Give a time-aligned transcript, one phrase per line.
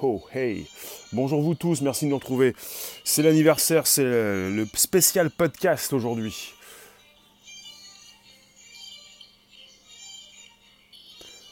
[0.00, 0.64] Oh, hey
[1.12, 2.54] Bonjour vous tous, merci de nous retrouver.
[3.02, 6.54] C'est l'anniversaire, c'est le spécial podcast aujourd'hui.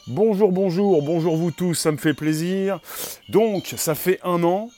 [0.07, 2.79] Bonjour, bonjour, bonjour vous tous, ça me fait plaisir.
[3.27, 4.69] Donc, ça fait un an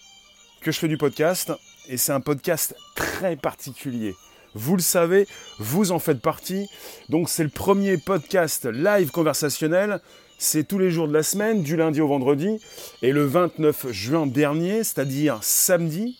[0.61, 1.53] que je fais du podcast,
[1.87, 4.15] et c'est un podcast très particulier.
[4.55, 5.27] Vous le savez,
[5.59, 6.67] vous en faites partie.
[7.09, 10.01] Donc c'est le premier podcast live conversationnel
[10.39, 12.59] c'est tous les jours de la semaine, du lundi au vendredi.
[13.03, 16.17] Et le 29 juin dernier, c'est-à-dire samedi,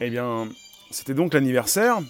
[0.00, 0.48] eh bien,
[0.90, 2.00] c'était donc l'anniversaire.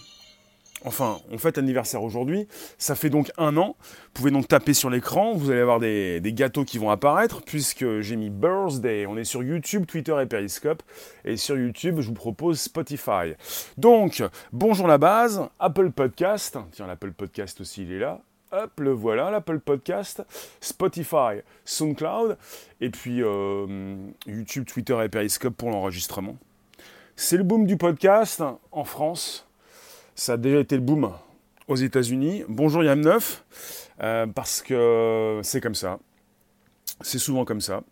[0.85, 2.49] Enfin, on fête l'anniversaire aujourd'hui.
[2.79, 3.77] Ça fait donc un an.
[3.79, 5.35] Vous pouvez donc taper sur l'écran.
[5.35, 9.05] Vous allez avoir des, gâteaux qui vont apparaître puisque j'ai mis Birthday.
[9.07, 10.83] On est sur YouTube, Twitter et Periscope.
[11.27, 13.35] Et sur YouTube, je vous propose Spotify.
[13.77, 16.59] Donc, bonjour la base, Apple Podcast.
[16.73, 18.23] Tiens, l'Apple Podcast aussi, il est là.
[18.55, 20.23] Hop, le voilà, l'Apple Podcast,
[20.61, 22.37] Spotify, SoundCloud,
[22.83, 26.37] et puis euh, YouTube, Twitter et Periscope pour l'enregistrement.
[27.17, 29.49] C'est le boom du podcast en France.
[30.15, 31.13] Ça a déjà été le boom
[31.67, 32.45] aux États-Unis.
[32.47, 33.41] Bonjour Yam9,
[34.03, 35.99] euh, parce que c'est comme ça.
[37.01, 37.83] C'est souvent comme ça.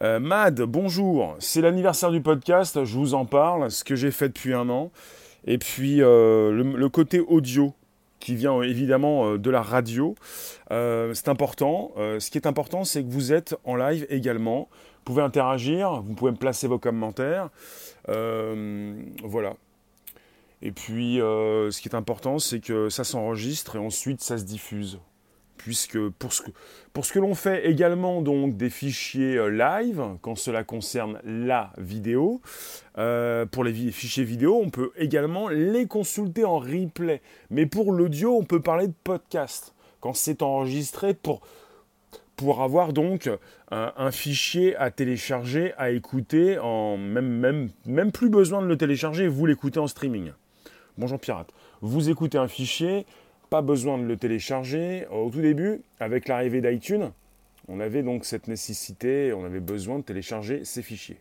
[0.00, 1.34] Euh, Mad, bonjour.
[1.40, 4.92] C'est l'anniversaire du podcast, je vous en parle, ce que j'ai fait depuis un an.
[5.44, 7.74] Et puis le, côté audio
[8.24, 10.14] qui vient évidemment euh, de la radio.
[10.70, 11.92] Euh, c'est important.
[11.98, 14.68] Euh, ce qui est important, c'est que vous êtes en live également.
[14.70, 17.50] Vous pouvez interagir, vous pouvez me placer vos commentaires.
[18.08, 19.54] voilà.
[20.62, 24.98] Et puis, ce qui est important, c'est que ça s'enregistre et ensuite ça se diffuse
[25.56, 26.50] puisque pour ce que,
[26.92, 31.72] pour ce que l'on fait également donc des fichiers euh, live, quand cela concerne la
[31.78, 32.40] vidéo,
[32.98, 37.20] euh, pour les fichiers vidéo, on peut également les consulter en replay.
[37.50, 41.40] Mais pour l'audio, on peut parler de podcast, quand c'est enregistré pour,
[42.36, 43.30] pour avoir donc
[43.70, 49.26] un, fichier à télécharger, à écouter, en même, même, même plus besoin de le télécharger,
[49.26, 50.32] vous l'écoutez en streaming.
[50.96, 51.48] Bonjour pirate.
[51.80, 53.04] Vous écoutez un fichier,
[53.54, 55.06] pas besoin de le télécharger.
[55.12, 57.12] Au tout début, avec l'arrivée d'iTunes,
[57.68, 61.18] on avait donc cette nécessité, on avait besoin de télécharger ces fichiers.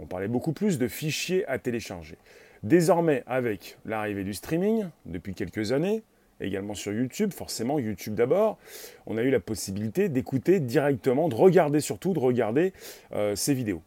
[0.00, 2.16] On parlait beaucoup plus de fichiers à télécharger.
[2.64, 6.02] Désormais, avec l'arrivée du streaming, depuis quelques années,
[6.40, 8.58] également sur YouTube, forcément YouTube d'abord,
[9.06, 12.72] on a eu la possibilité d'écouter directement, de regarder surtout, de regarder
[13.12, 13.82] euh, ces vidéos,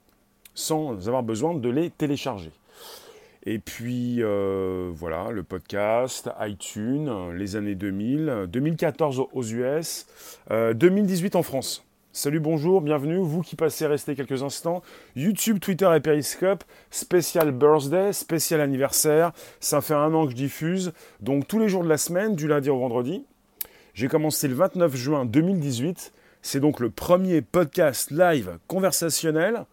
[0.54, 2.52] sans avoir besoin de les télécharger.
[3.46, 10.08] Et puis euh, voilà, le podcast, iTunes, les années 2000, 2014 aux US,
[10.50, 11.86] 2018 euh, en France.
[12.12, 14.82] Salut, bonjour, bienvenue, vous qui passez rester quelques instants.
[15.16, 19.32] YouTube, Twitter et Periscope, spécial birthday, spécial anniversaire.
[19.62, 22.48] Ça fait un an que je diffuse, donc tous les jours de la semaine, du
[22.48, 23.26] lundi au vendredi.
[23.94, 26.12] J'ai commencé le 29 juin 2018.
[26.42, 29.66] C'est donc le premier podcast live conversationnel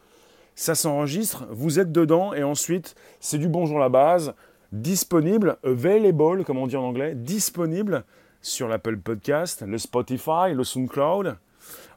[0.57, 4.35] ça s'enregistre, vous êtes dedans et ensuite c'est du bonjour la base,
[4.73, 8.05] disponible, available comme on dit en anglais, disponible
[8.41, 11.37] sur l'Apple Podcast, le Spotify, le SoundCloud,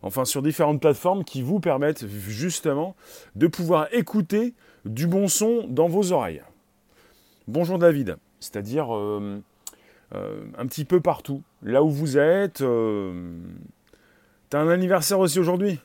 [0.02, 2.96] enfin sur différentes plateformes qui vous permettent justement
[3.36, 4.54] de pouvoir écouter
[4.84, 6.44] du bon son dans vos oreilles.
[7.48, 9.42] Bonjour David, c'est-à-dire euh,
[10.16, 12.60] euh, un petit peu partout, là où vous êtes.
[12.60, 13.40] Euh,
[14.50, 15.80] t'as un anniversaire aussi aujourd'hui?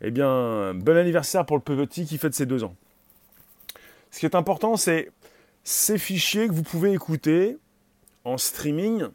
[0.00, 2.74] Eh bien, bon anniversaire pour le petit qui fête ses deux ans.
[4.10, 5.10] Ce qui est important, c'est
[5.64, 7.56] ces fichiers que vous pouvez écouter
[8.24, 9.06] en streaming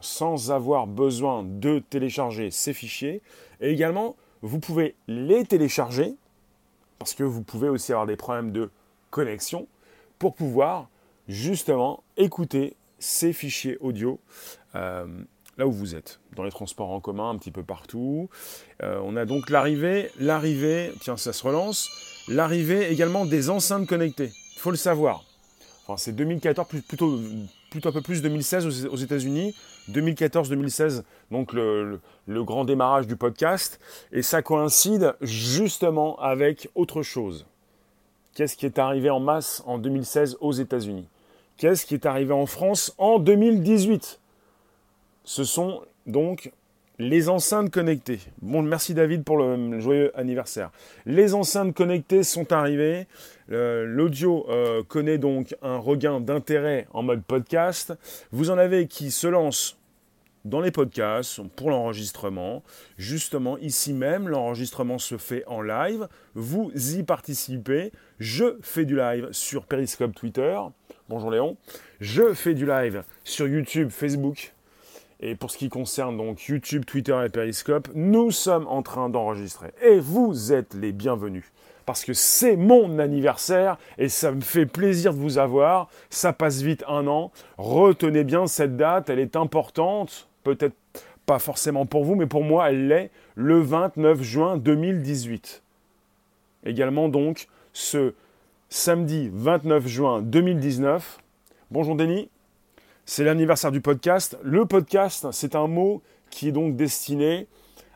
[0.00, 3.22] sans avoir besoin de télécharger ces fichiers.
[3.60, 6.14] Et également, vous pouvez les télécharger
[6.98, 8.70] parce que vous pouvez aussi avoir des problèmes de
[9.10, 9.66] connexion
[10.18, 10.88] pour pouvoir
[11.28, 14.18] justement écouter ces fichiers audio.
[14.74, 15.06] Euh,
[15.58, 18.30] là où vous êtes, dans les transports en commun, un petit peu partout.
[18.82, 21.90] Euh, on a donc l'arrivée, l'arrivée, tiens, ça se relance,
[22.28, 24.30] l'arrivée également des enceintes connectées.
[24.54, 25.24] Il faut le savoir.
[25.84, 29.54] Enfin, c'est 2014, plutôt, un peu plus 2016 aux, États-Unis,
[29.90, 33.80] 2014-2016, donc le, le, grand démarrage du podcast.
[34.12, 37.46] Et ça coïncide justement avec autre chose.
[38.34, 41.08] Qu'est-ce qui est arrivé en masse en 2016 aux États-Unis?
[41.56, 44.20] Qu'est-ce qui est arrivé en France en 2018
[45.28, 46.52] ce sont donc
[46.98, 48.18] les enceintes connectées.
[48.40, 50.70] Bon, merci David pour le joyeux anniversaire.
[51.04, 53.06] Les enceintes connectées sont arrivées.
[53.48, 57.92] L'audio euh, connaît donc un regain d'intérêt en mode podcast.
[58.32, 59.76] Vous en avez qui se lancent
[60.46, 62.62] dans les podcasts pour l'enregistrement.
[62.96, 66.08] Justement, ici même, l'enregistrement se fait en live.
[66.34, 67.92] Vous y participez.
[68.18, 70.58] Je fais du live sur Periscope Twitter.
[71.10, 71.58] Bonjour Léon.
[72.00, 74.54] Je fais du live sur YouTube, Facebook
[75.20, 79.72] Et pour ce qui concerne donc YouTube, Twitter et Periscope, nous sommes en train d'enregistrer.
[79.82, 81.44] Et vous êtes les bienvenus.
[81.86, 85.88] Parce que c'est mon anniversaire et ça me fait plaisir de vous avoir.
[86.10, 87.32] Ça passe vite un an.
[87.56, 90.28] Retenez bien cette date, elle est importante.
[90.44, 90.76] Peut-être
[91.26, 93.10] pas forcément pour vous, mais pour moi, elle l'est.
[93.34, 95.62] Le 29 juin 2018.
[96.64, 98.14] Également donc ce
[98.68, 101.18] samedi 29 juin 2019.
[101.70, 102.28] Bonjour Denis.
[103.10, 104.36] C'est l'anniversaire du podcast.
[104.42, 107.46] Le podcast, c'est un mot qui est donc destiné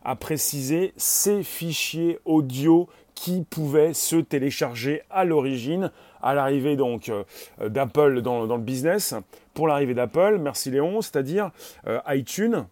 [0.06, 5.90] à préciser ces fichiers audio qui pouvaient se télécharger à l'origine,
[6.22, 7.24] à l'arrivée donc euh,
[7.68, 9.14] d'Apple dans, le business.
[9.52, 11.50] Pour l'arrivée d'Apple, merci Léon, c'est-à-dire
[11.86, 12.64] euh, iTunes,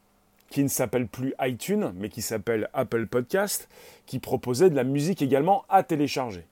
[0.50, 3.68] qui ne s'appelle plus iTunes, mais qui s'appelle Apple Podcast,
[4.06, 6.44] qui proposait de la musique également à télécharger.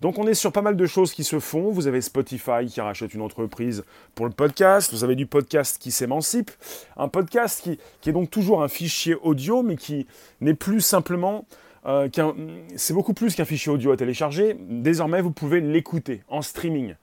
[0.00, 1.70] Donc on est sur pas mal de choses qui se font.
[1.70, 3.84] Vous avez Spotify qui rachète une entreprise
[4.14, 4.92] pour le podcast.
[4.92, 6.50] Vous avez du podcast qui s'émancipe.
[6.96, 7.78] Un podcast qui,
[8.08, 10.06] est donc toujours un fichier audio, mais qui
[10.40, 11.46] n'est plus simplement
[11.86, 12.08] euh.
[12.76, 14.56] C'est beaucoup plus qu'un fichier audio à télécharger.
[14.68, 16.94] Désormais, vous pouvez l'écouter en streaming.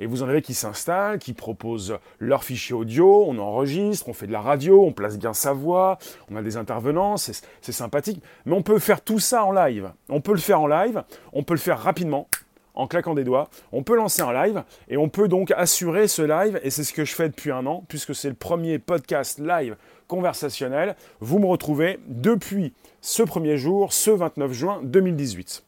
[0.00, 4.26] Et vous en avez qui s'installent, qui proposent leur fichier audio, on enregistre, on fait
[4.26, 5.98] de la radio, on place bien sa voix,
[6.30, 8.22] on a des intervenants, c'est sympathique.
[8.46, 9.92] Mais on peut faire tout ça en live.
[10.08, 12.28] On peut le faire en live, on peut le faire rapidement,
[12.74, 13.50] en claquant des doigts.
[13.72, 16.94] On peut lancer un live et on peut donc assurer ce live, et c'est ce
[16.94, 19.76] que je fais depuis un an, puisque c'est le premier podcast live
[20.08, 20.96] conversationnel.
[21.20, 22.72] Vous me retrouvez depuis
[23.02, 25.62] ce premier jour, ce 29 juin 2018.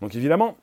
[0.00, 0.56] Donc évidemment,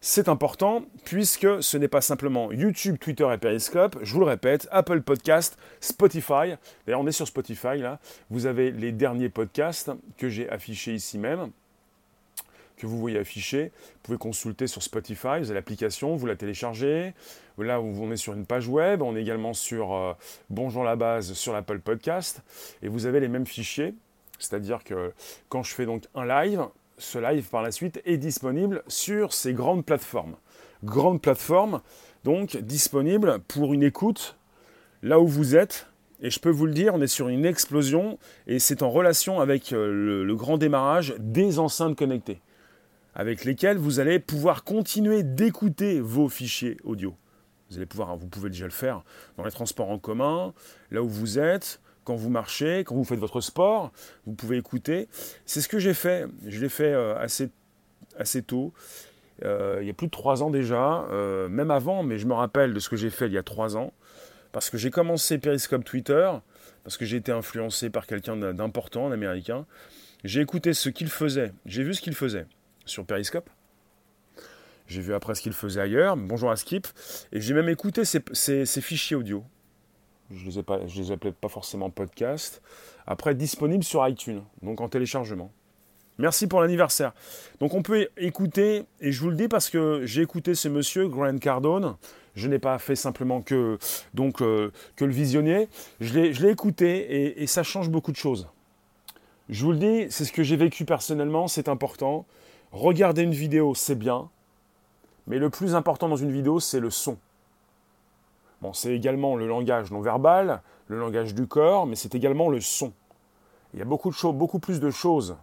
[0.00, 4.66] c'est important puisque ce n'est pas simplement YouTube, Twitter et Periscope, je vous le répète,
[4.70, 6.54] Apple Podcast, Spotify.
[6.86, 8.00] D'ailleurs, on est sur Spotify là.
[8.30, 11.50] Vous avez les derniers podcasts que j'ai affichés ici même,
[12.78, 13.72] que vous voyez affichés.
[13.74, 17.12] Vous pouvez consulter sur Spotify, vous avez l'application, vous la téléchargez.
[17.58, 20.14] Là, on est sur une page web, on est également sur euh,
[20.48, 22.40] Bonjour la base sur l'Apple Podcast
[22.82, 23.94] et vous avez les mêmes fichiers.
[24.38, 25.12] C'est-à-dire que
[25.50, 26.64] quand je fais donc un live,
[27.00, 30.36] ce live par la suite est disponible sur ces grandes plateformes.
[30.84, 31.80] Grandes plateformes,
[32.24, 34.36] donc disponibles pour une écoute
[35.02, 35.86] là où vous êtes.
[36.20, 39.40] Et je peux vous le dire, on est sur une explosion et c'est en relation
[39.40, 42.42] avec euh, le, le grand démarrage des enceintes connectées,
[43.14, 47.16] avec lesquelles vous allez pouvoir continuer d'écouter vos fichiers audio.
[47.70, 49.02] Vous allez pouvoir, vous pouvez déjà le faire
[49.38, 50.52] dans les transports en commun,
[50.90, 51.80] là où vous êtes,
[52.10, 53.92] quand vous marchez, quand vous faites votre sport,
[54.26, 55.06] vous pouvez écouter.
[55.46, 56.26] C'est ce que j'ai fait.
[56.44, 57.50] Je l'ai fait euh, assez,
[58.18, 58.72] assez tôt.
[59.44, 62.34] Euh, il y a plus de trois ans déjà, euh, même avant, mais je me
[62.34, 63.92] rappelle de ce que j'ai fait il y a trois ans,
[64.50, 66.32] parce que j'ai commencé Periscope Twitter,
[66.82, 69.64] parce que j'ai été influencé par quelqu'un d'important, un américain.
[70.24, 72.46] J'ai écouté ce qu'il faisait, j'ai vu ce qu'il faisait
[72.86, 73.48] sur Periscope.
[74.88, 76.88] J'ai vu après ce qu'il faisait ailleurs, bonjour à Skip,
[77.30, 79.44] et j'ai même écouté ses fichiers audio.
[80.30, 82.62] Je les, ai pas, les appelais pas forcément podcast.
[83.06, 85.50] Après, disponible sur iTunes, donc en téléchargement.
[86.18, 87.12] Merci pour l'anniversaire.
[87.60, 91.08] Donc on peut écouter, et je vous le dis parce que j'ai écouté ce monsieur,
[91.08, 91.96] Grant Cardone.
[92.34, 93.78] Je n'ai pas fait simplement que,
[94.14, 95.68] donc, euh, que le visionner.
[96.00, 98.48] Je l'ai écouté et ça change beaucoup de choses.
[99.50, 102.24] Je vous le dis, c'est ce que j'ai vécu personnellement, c'est important.
[102.70, 104.30] Regarder une vidéo, c'est bien.
[105.26, 107.18] Mais le plus important dans une vidéo, c'est le son.
[108.72, 112.92] C'est également le langage non verbal, le langage du corps, mais c'est également le son.
[113.72, 115.36] Il y a beaucoup, de choses, beaucoup plus de choses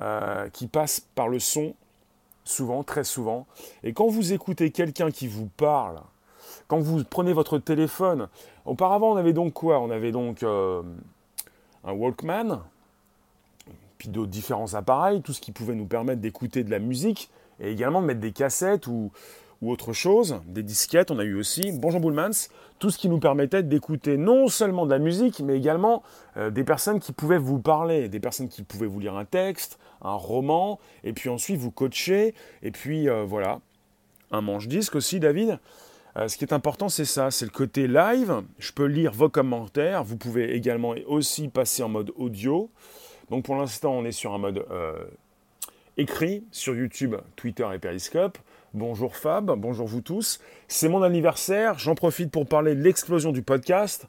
[0.00, 1.74] euh, qui passent par le son,
[2.44, 3.46] souvent, très souvent.
[3.84, 6.00] Et quand vous écoutez quelqu'un qui vous parle,
[6.66, 8.28] quand vous prenez votre téléphone,
[8.64, 9.78] auparavant on avait donc quoi?
[9.80, 10.82] On avait donc euh,
[11.84, 12.62] un Walkman,
[13.98, 17.70] puis d'autres différents appareils, tout ce qui pouvait nous permettre d'écouter de la musique, et
[17.70, 19.12] également de mettre des cassettes ou,
[19.62, 22.48] ou autre chose, des disquettes, on a eu aussi, Bonjour Boulmans,
[22.80, 26.02] tout ce qui nous permettait d'écouter non seulement de la musique, mais également
[26.36, 29.78] euh, des personnes qui pouvaient vous parler, des personnes qui pouvaient vous lire un texte,
[30.02, 33.60] un roman, et puis ensuite vous coacher, et puis euh, voilà,
[34.32, 35.60] un manche-disque aussi, David.
[36.16, 38.42] Euh, ce qui est important, c'est ça, c'est le côté live.
[38.58, 40.02] Je peux lire vos commentaires.
[40.02, 42.68] Vous pouvez également aussi passer en mode audio.
[43.30, 44.66] Donc pour l'instant, on est sur un mode
[45.96, 48.38] écrit sur YouTube, Twitter et Periscope.
[48.74, 50.40] Bonjour Fab, bonjour vous tous.
[50.66, 54.08] C'est mon anniversaire, j'en profite pour parler de l'explosion du podcast,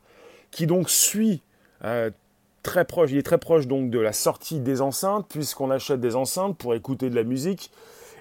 [0.51, 1.41] qui donc suit
[1.84, 2.12] euh,
[2.62, 6.15] très proche, il est très proche donc de la sortie des enceintes, puisqu'on achète des
[6.15, 7.72] enceintes pour écouter de la musique,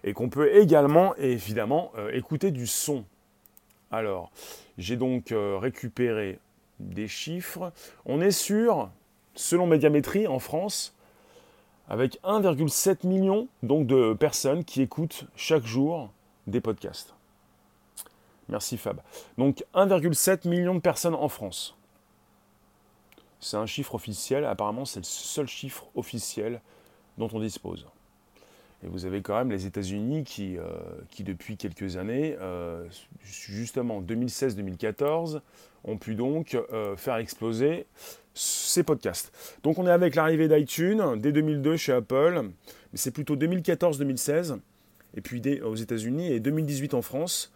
[0.02, 3.04] et qu'on peut également, évidemment, euh, écouter du son.
[3.92, 4.32] Alors,
[4.78, 6.40] j'ai donc euh, récupéré
[6.80, 7.72] des chiffres.
[8.04, 8.90] On est sur,
[9.36, 10.96] selon Médiamétrie en France,
[11.88, 16.10] avec 1,7 million donc de personnes qui écoutent chaque jour
[16.46, 17.14] des podcasts.
[18.48, 19.00] Merci Fab.
[19.38, 21.76] Donc 1,7 million de personnes en France.
[23.40, 24.44] C'est un chiffre officiel.
[24.44, 26.60] Apparemment, c'est le seul chiffre officiel
[27.18, 27.86] dont on dispose.
[28.84, 30.64] Et vous avez quand même les États-Unis qui, euh,
[31.10, 32.84] qui, depuis quelques années, euh,
[33.22, 35.40] justement 2016-2014,
[35.84, 37.86] ont pu donc euh, faire exploser
[38.34, 39.32] ces podcasts.
[39.62, 44.58] Donc on est avec l'arrivée d'iTunes dès 2002 chez Apple, mais c'est plutôt 2014-2016,
[45.16, 47.52] et puis aux États-Unis et 2018 en France.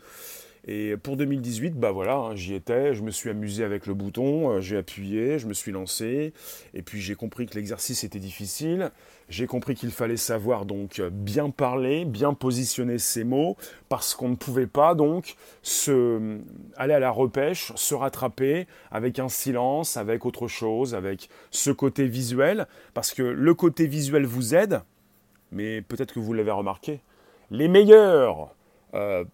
[0.69, 4.51] Et pour 2018, bah voilà, hein, j'y étais, je me suis amusé avec le bouton,
[4.51, 6.33] euh, j'ai appuyé, je me suis lancé,
[6.75, 8.91] et puis j'ai compris que l'exercice était difficile,
[9.29, 13.57] j'ai compris qu'il fallait savoir donc bien parler, bien positionner ses mots,
[13.89, 16.41] parce qu'on ne pouvait pas donc se,
[16.77, 22.09] aller à la repêche, se rattraper avec un silence, avec autre chose, avec ce côté
[22.09, 24.81] visuel, parce que le côté visuel vous aide,
[25.53, 26.99] mais peut-être que vous l'avez remarqué,
[27.51, 28.51] les meilleurs
[28.97, 29.25] euh,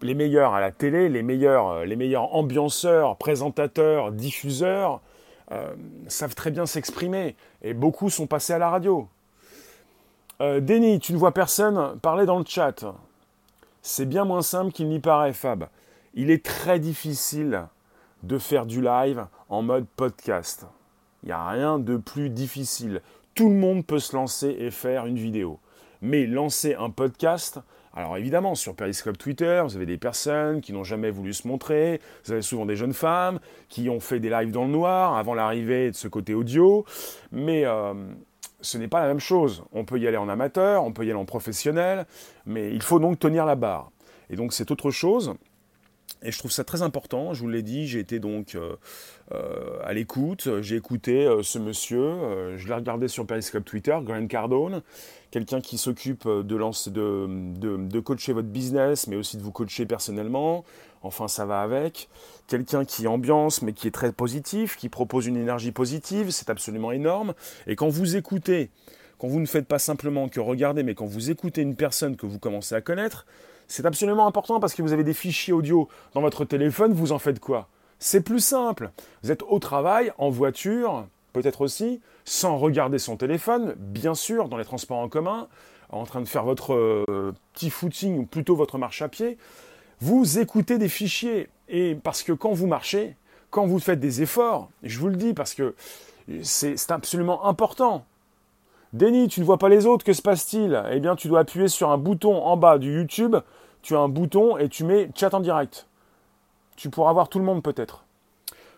[0.00, 5.00] les meilleurs à la télé, les meilleurs, euh, ambianceurs, présentateurs, diffuseurs,
[5.50, 5.74] euh,
[6.06, 7.34] savent très bien s'exprimer.
[7.62, 9.08] Et beaucoup sont passés à la radio.
[10.40, 12.84] Denis, tu ne vois personne parler dans le chat.
[13.82, 15.66] C'est bien moins simple qu'il n'y paraît, Fab.
[16.14, 17.64] Il est très difficile
[18.22, 20.64] de faire du live en mode podcast.
[21.24, 23.02] Il n'y a rien de plus difficile.
[23.34, 25.58] Tout le monde peut se lancer et faire une vidéo.
[26.00, 27.60] Mais lancer un podcast,
[27.94, 32.00] alors évidemment, sur Periscope Twitter, vous avez des personnes qui n'ont jamais voulu se montrer,
[32.24, 35.34] vous avez souvent des jeunes femmes qui ont fait des lives dans le noir avant
[35.34, 36.84] l'arrivée de ce côté audio,
[37.32, 37.94] mais euh,
[38.60, 39.64] ce n'est pas la même chose.
[39.72, 42.06] On peut y aller en amateur, on peut y aller en professionnel,
[42.46, 43.90] mais il faut donc tenir la barre.
[44.30, 45.34] Et donc c'est autre chose.
[46.22, 48.74] Et je trouve ça très important, je vous l'ai dit, j'ai été donc euh,
[49.32, 54.82] euh, à l'écoute, j'ai écouté ce monsieur, je l'ai regardé sur Periscope Twitter, Grant Cardone,
[55.30, 56.42] quelqu'un qui s'occupe de,
[56.90, 60.64] de, de, coacher votre business, mais aussi de vous coacher personnellement.
[61.02, 62.08] Enfin, ça va avec.
[62.46, 66.92] Quelqu'un qui ambiance, mais qui est très positif, qui propose une énergie positive, c'est absolument
[66.92, 67.34] énorme.
[67.66, 68.70] Et quand vous écoutez,
[69.18, 72.26] quand vous ne faites pas simplement que regarder, mais quand vous écoutez une personne que
[72.26, 73.26] vous commencez à connaître,
[73.68, 77.18] c'est absolument important parce que vous avez des fichiers audio dans votre téléphone, vous en
[77.18, 77.68] faites quoi?
[77.98, 78.90] C'est plus simple.
[79.22, 84.56] Vous êtes au travail, en voiture, peut-être aussi, sans regarder son téléphone, bien sûr, dans
[84.56, 85.48] les transports en commun,
[85.90, 89.36] en train de faire votre euh, petit footing ou plutôt votre marche à pied,
[90.00, 91.48] vous écoutez des fichiers.
[91.68, 93.16] Et parce que quand vous marchez,
[93.50, 95.74] quand vous faites des efforts, je vous le dis parce que
[96.42, 98.04] c'est absolument important.
[98.92, 100.82] Denis, tu ne vois pas les autres, que se passe-t-il?
[100.90, 103.36] Eh bien, tu dois appuyer sur un bouton en bas du YouTube,
[103.82, 105.86] tu as un bouton et tu mets chat en direct.
[106.76, 108.04] Tu pourras voir tout le monde peut-être.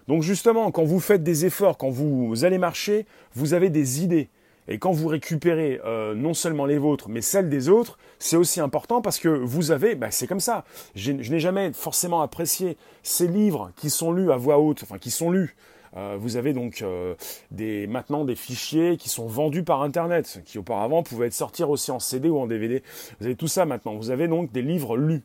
[0.09, 4.29] Donc justement, quand vous faites des efforts, quand vous allez marcher, vous avez des idées.
[4.69, 8.61] Et quand vous récupérez euh, non seulement les vôtres, mais celles des autres, c'est aussi
[8.61, 10.65] important parce que vous avez, bah, c'est comme ça.
[10.95, 15.11] Je n'ai jamais forcément apprécié ces livres qui sont lus à voix haute, enfin qui
[15.11, 15.57] sont lus.
[15.97, 17.15] Euh, vous avez donc euh,
[17.51, 21.91] des, maintenant des fichiers qui sont vendus par Internet, qui auparavant pouvaient être sortis aussi
[21.91, 22.83] en CD ou en DVD.
[23.19, 23.97] Vous avez tout ça maintenant.
[23.97, 25.23] Vous avez donc des livres lus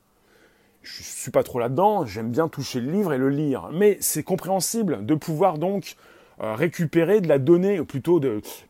[0.85, 4.21] je suis pas trop là-dedans, j'aime bien toucher le livre et le lire, mais c'est
[4.23, 5.95] compréhensible de pouvoir donc
[6.41, 8.21] euh, récupérer de la donnée, plutôt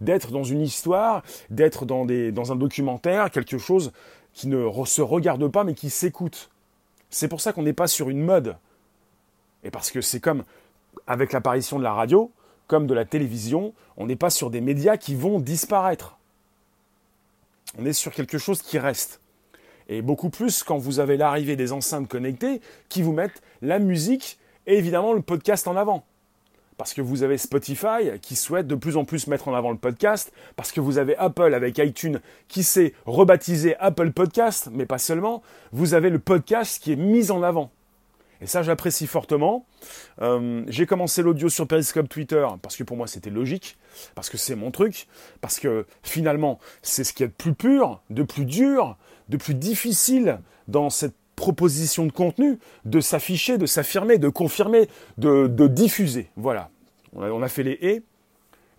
[0.01, 3.91] d'être dans une histoire, d'être dans, dans un documentaire, quelque chose
[4.33, 6.49] qui ne se regarde pas mais qui s'écoute.
[7.09, 8.55] C'est pour ça qu'on n'est pas sur une mode.
[9.63, 10.43] Et parce que c'est comme
[11.07, 12.31] avec l'apparition de la radio,
[12.67, 16.17] comme de la télévision, on n'est pas sur des médias qui vont disparaître.
[17.77, 19.21] On est sur quelque chose qui reste.
[19.87, 24.39] Et beaucoup plus quand vous avez l'arrivée des enceintes connectées qui vous mettent la musique
[24.65, 26.03] et évidemment le podcast en avant.
[26.77, 29.77] Parce que vous avez Spotify qui souhaite de plus en plus mettre en avant le
[29.77, 32.19] podcast, parce que vous avez Apple avec iTunes
[32.49, 37.31] qui s'est rebaptisé Apple Podcast, mais pas seulement, vous avez le podcast qui est mis
[37.31, 37.71] en avant.
[38.45, 39.65] Et ça, j'apprécie fortement.
[40.21, 43.75] Euh, j'ai commencé l'audio sur Periscope Twitter parce que pour moi c'était logique,
[44.13, 45.07] parce que c'est mon truc,
[45.41, 48.97] parce que finalement c'est ce qui est de plus pur, de plus dur,
[49.29, 50.37] de plus difficile
[50.67, 56.29] dans cette proposition de contenu, de s'afficher, de s'affirmer, de confirmer, de, diffuser.
[56.35, 56.69] Voilà.
[57.15, 58.03] On a, fait les et,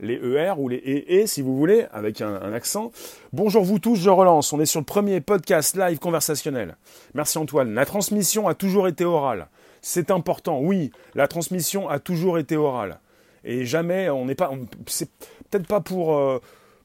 [0.00, 0.76] les ER ou les
[1.08, 2.92] EE si vous voulez, avec un, un, accent.
[3.32, 4.52] Bonjour vous tous, je relance.
[4.52, 6.76] On est sur le premier podcast live conversationnel.
[7.14, 7.74] Merci Antoine.
[7.74, 9.48] La transmission a toujours été orale.
[9.82, 12.98] C'est important, oui, la transmission a toujours été orale.
[13.44, 14.50] Et jamais, on n'est pas,
[14.86, 15.08] c'est
[15.48, 16.40] peut-être pas pour, euh,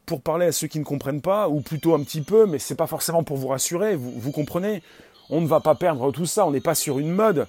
[0.05, 2.75] pour parler à ceux qui ne comprennent pas, ou plutôt un petit peu, mais c'est
[2.75, 4.83] pas forcément pour vous rassurer, vous, comprenez
[5.31, 7.47] On ne va pas perdre tout ça, on n'est pas sur une mode.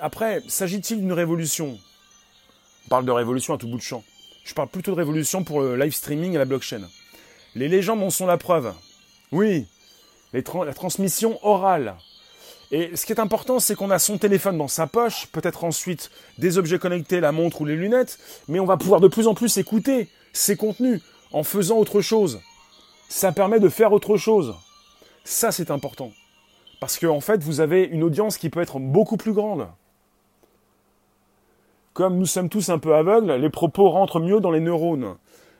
[0.00, 1.78] Après, s'agit-il d'une révolution?
[2.86, 4.02] On parle de révolution à tout bout de champ.
[4.44, 6.82] Je parle plutôt de révolution pour le live streaming et la blockchain.
[7.54, 8.72] Les légendes en sont la preuve.
[9.32, 9.66] Oui,
[10.32, 11.96] la transmission orale.
[12.72, 16.10] Et ce qui est important, c'est qu'on a son téléphone dans sa poche, peut-être ensuite
[16.38, 19.34] des objets connectés, la montre ou les lunettes, mais on va pouvoir de plus en
[19.34, 22.40] plus écouter ces contenus en faisant autre chose.
[23.08, 24.54] Ça permet de faire autre chose.
[25.24, 26.12] Ça, c'est important.
[26.78, 29.66] Parce qu'en en fait, vous avez une audience qui peut être beaucoup plus grande.
[32.08, 35.16] Nous sommes tous un peu aveugles, les propos rentrent mieux dans les neurones.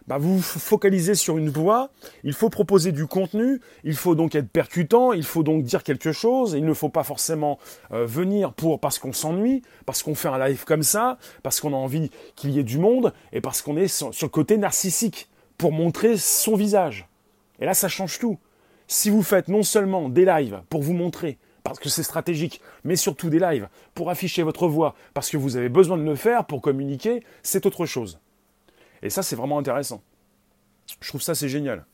[0.07, 1.91] Bah, vous vous focalisez sur une voix,
[2.25, 6.13] il faut proposer du contenu, il faut donc être percutant, il faut donc dire quelque
[6.13, 7.59] chose, il ne faut pas forcément
[7.93, 11.75] euh, venir pour parce qu'on s'ennuie, parce qu'on fait un live comme ça, parce qu'on
[11.75, 15.29] a envie qu'il y ait du monde, et parce qu'on est sur le côté narcissique,
[15.59, 17.07] pour montrer son visage.
[17.61, 18.39] Et là, ça change tout.
[18.87, 22.97] Si vous faites non seulement des lives pour vous montrer, parce que c'est stratégique, mais
[22.97, 26.47] surtout des lives pour afficher votre voix, parce que vous avez besoin de le faire
[26.47, 28.19] pour communiquer, c'est autre chose.
[29.03, 30.03] Et ça, c'est vraiment intéressant.
[31.01, 31.85] Je trouve ça, c'est génial.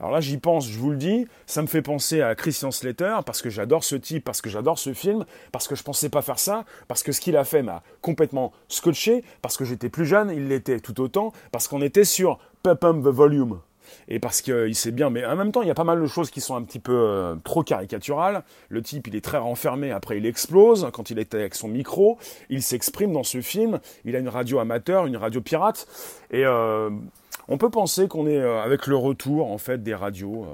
[0.00, 3.20] Alors là, j'y pense, je vous le dis, ça me fait penser à Christian Slater,
[3.24, 6.22] parce que j'adore ce type, parce que j'adore ce film, parce que je pensais pas
[6.22, 10.06] faire ça, parce que ce qu'il a fait m'a complètement scotché, parce que j'étais plus
[10.06, 13.60] jeune, il l'était tout autant, parce qu'on était sur Pump the Volume.
[14.08, 16.06] Et parce qu'il sait bien, mais en même temps, il y a pas mal de
[16.06, 18.42] choses qui sont un petit peu euh, trop caricaturales.
[18.68, 22.18] Le type, il est très renfermé, après il explose quand il était avec son micro,
[22.50, 25.86] il s'exprime dans ce film, il a une radio amateur, une radio pirate,
[26.30, 26.90] et euh,
[27.48, 30.46] on peut penser qu'on est euh, avec le retour en fait des radios,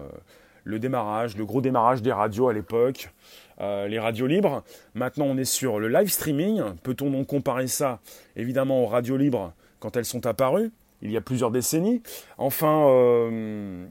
[0.64, 3.10] le démarrage, le gros démarrage des radios à l'époque.
[3.58, 4.62] les radios libres.
[4.94, 6.62] Maintenant, on est sur le live streaming.
[6.82, 8.00] Peut-on donc comparer ça,
[8.36, 10.70] évidemment, aux radios libres quand elles sont apparues?
[11.02, 12.02] Il y a plusieurs décennies.
[12.38, 13.86] Enfin, euh,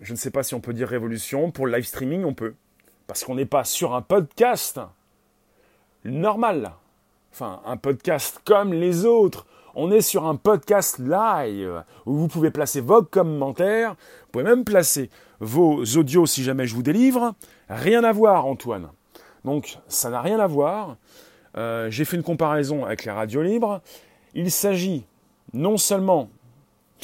[0.00, 1.50] je ne sais pas si on peut dire révolution.
[1.50, 2.54] Pour le live streaming, on peut.
[3.06, 4.80] Parce qu'on n'est pas sur un podcast
[6.04, 6.72] normal.
[7.32, 9.46] Enfin, un podcast comme les autres.
[9.74, 13.90] On est sur un podcast live où vous pouvez placer vos commentaires.
[13.90, 17.34] Vous pouvez même placer vos audios si jamais je vous délivre.
[17.68, 18.90] Rien à voir, Antoine.
[19.44, 20.96] Donc, ça n'a rien à voir.
[21.56, 23.80] Euh, j'ai fait une comparaison avec les radios libres.
[24.34, 25.04] Il s'agit
[25.52, 26.30] non seulement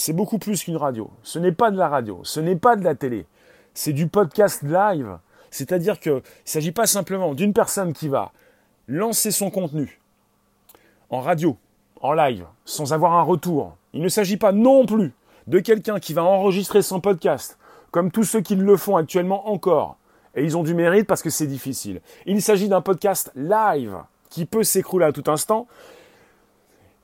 [0.00, 1.10] c'est beaucoup plus qu'une radio.
[1.22, 3.26] Ce n'est pas de la radio, ce n'est pas de la télé,
[3.74, 5.18] c'est du podcast live.
[5.50, 8.32] C'est-à-dire qu'il ne s'agit pas simplement d'une personne qui va
[8.88, 10.00] lancer son contenu
[11.10, 11.56] en radio,
[12.00, 13.76] en live, sans avoir un retour.
[13.92, 15.12] Il ne s'agit pas non plus
[15.48, 17.58] de quelqu'un qui va enregistrer son podcast,
[17.90, 19.98] comme tous ceux qui le font actuellement encore.
[20.34, 22.00] Et ils ont du mérite parce que c'est difficile.
[22.24, 23.96] Il s'agit d'un podcast live
[24.30, 25.66] qui peut s'écrouler à tout instant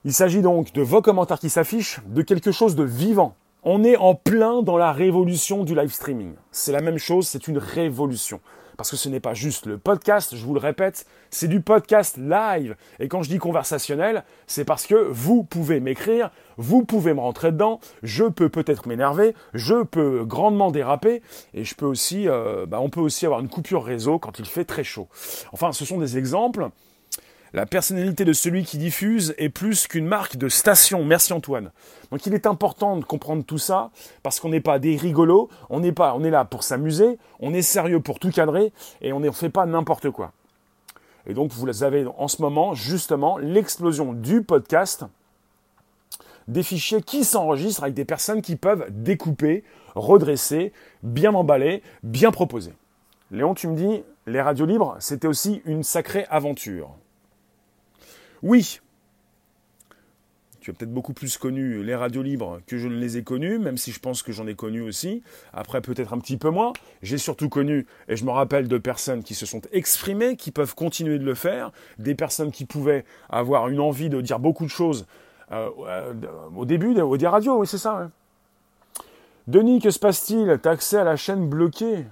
[0.07, 3.35] il s'agit donc de vos commentaires qui s'affichent, de quelque chose de vivant.
[3.65, 6.35] On est en plein dans la révolution du live streaming.
[6.53, 8.41] C'est la même chose, c'est une révolution.
[8.77, 12.19] Parce que ce n'est pas juste le podcast, je vous le répète, c'est du podcast
[12.19, 12.77] live.
[13.01, 17.51] Et quand je dis conversationnel, c'est parce que vous pouvez m'écrire, vous pouvez me rentrer
[17.51, 21.21] dedans, je peux peut-être m'énerver, je peux grandement déraper,
[21.53, 24.47] et je peux aussi, euh, bah, on peut aussi avoir une coupure réseau quand il
[24.47, 25.09] fait très chaud.
[25.51, 26.71] Enfin, ce sont des exemples.
[27.53, 31.05] La personnalité de celui qui diffuse est plus qu'une marque de station.
[31.05, 31.71] Merci Antoine.
[32.11, 33.91] Donc il est important de comprendre tout ça
[34.23, 38.19] parce qu'on n'est pas des rigolos, on est là pour s'amuser, on est sérieux pour
[38.19, 40.33] tout cadrer et on ne fait pas n'importe quoi.
[41.27, 45.05] Et donc vous avez en ce moment justement l'explosion du podcast,
[46.49, 52.73] des fichiers qui s'enregistrent avec des personnes qui peuvent découper, redresser, bien emballer, bien proposer.
[53.31, 56.91] Léon, tu me dis, les radios libres, c'était aussi une sacrée aventure.
[58.49, 58.81] Oui,
[60.61, 63.59] tu as peut-être beaucoup plus connu les radios libres que je ne les ai connues,
[63.59, 65.25] même si je pense que j'en ai connu aussi.
[65.53, 66.73] Après, peut-être un petit peu moins.
[67.03, 70.77] J'ai surtout connu, et je me rappelle de personnes qui se sont exprimées, qui peuvent
[70.77, 74.71] continuer de le faire, des personnes qui pouvaient avoir une envie de dire beaucoup de
[74.71, 75.07] choses
[75.51, 76.13] euh, euh,
[76.55, 78.13] au début des radios, oui, c'est ça.
[79.49, 80.57] Denis, que se passe-t-il?
[80.63, 82.05] T'as accès à la chaîne bloquée?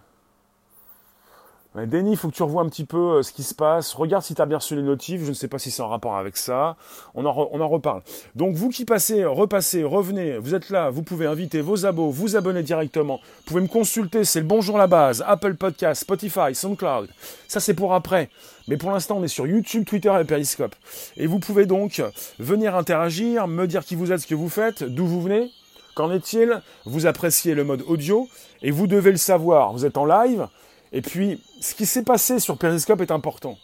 [1.75, 3.95] Denis, il faut que tu revoies un petit peu euh, ce qui se passe.
[3.95, 5.23] Regarde si tu as bien reçu les notifs.
[5.25, 6.77] Je ne sais pas si c'est en rapport avec ça.
[7.15, 8.03] On en, on en reparle.
[8.37, 12.37] Donc, vous qui passez, repassez, revenez, vous êtes là, vous pouvez inviter vos abos, vous
[12.37, 13.17] abonner directement.
[13.17, 17.09] Vous pouvez me consulter, c'est le Bonjour la base, Apple Podcast, Spotify, SoundCloud.
[17.49, 18.31] Ça, c'est pour après.
[18.69, 20.77] Mais pour l'instant, on est sur YouTube, Twitter et Periscope.
[21.17, 22.01] Et vous pouvez donc
[22.39, 25.51] venir interagir, me dire qui vous êtes, ce que vous faites, d'où vous venez.
[25.97, 28.29] Qu'en est-il Vous appréciez le mode audio
[28.63, 29.73] et vous devez le savoir.
[29.73, 30.47] Vous êtes en live.
[30.95, 33.59] Et puis, ce qui s'est passé sur Periscope est important.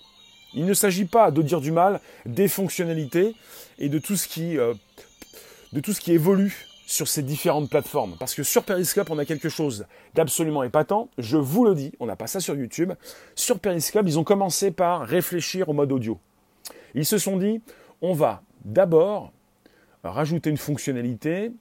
[0.52, 3.36] Il ne s'agit pas de dire du mal des fonctionnalités
[3.78, 4.74] et de tout ce qui, euh,
[5.72, 8.16] de tout ce qui évolue sur ces différentes plateformes.
[8.18, 11.08] Parce que sur Periscope, on a quelque chose d'absolument épatant.
[11.18, 12.92] Je vous le dis, on n'a pas ça sur YouTube.
[13.36, 16.18] Sur Periscope, ils ont commencé par réfléchir au mode audio.
[16.96, 17.62] Ils se sont dit,
[18.02, 19.32] on va d'abord
[20.02, 21.52] rajouter une fonctionnalité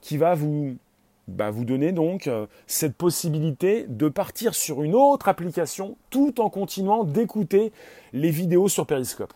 [0.00, 0.76] qui va vous
[1.26, 6.50] bah, vous donner donc euh, cette possibilité de partir sur une autre application tout en
[6.50, 7.72] continuant d'écouter
[8.12, 9.32] les vidéos sur Periscope.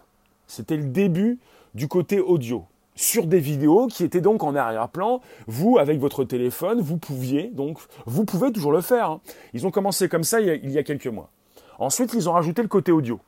[0.47, 1.39] C'était le début
[1.75, 2.65] du côté audio.
[2.95, 7.79] Sur des vidéos qui étaient donc en arrière-plan, vous, avec votre téléphone, vous pouviez, donc,
[8.07, 9.11] vous pouvez toujours le faire.
[9.11, 9.21] Hein.
[9.55, 11.31] Ils ont commencé comme ça il y, a, quelques mois.
[11.79, 13.21] Ensuite, ils ont rajouté le côté audio.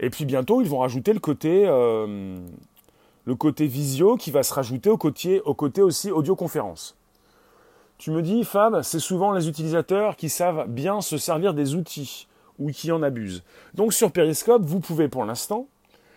[0.00, 2.36] Et puis bientôt, ils vont rajouter le côté, euh,
[3.24, 6.96] le côté visio qui va se rajouter au côté, au côté aussi audioconférence.
[7.98, 12.26] Tu me dis, Fab, c'est souvent les utilisateurs qui savent bien se servir des outils
[12.58, 13.42] ou qui en abusent.
[13.74, 15.68] Donc sur Periscope, vous pouvez pour l'instant,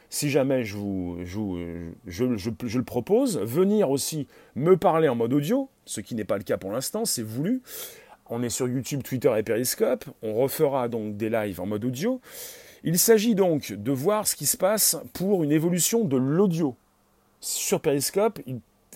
[0.09, 6.15] si jamais je, vous, le propose, venir aussi me parler en mode audio, ce qui
[6.15, 7.61] n'est pas le cas pour l'instant, c'est voulu.
[8.27, 10.05] On est sur YouTube, Twitter et Periscope.
[10.23, 12.21] On refera donc des lives en mode audio.
[12.83, 16.75] Il s'agit donc de voir ce qui se passe pour une évolution de l'audio.
[17.39, 18.39] Sur Periscope,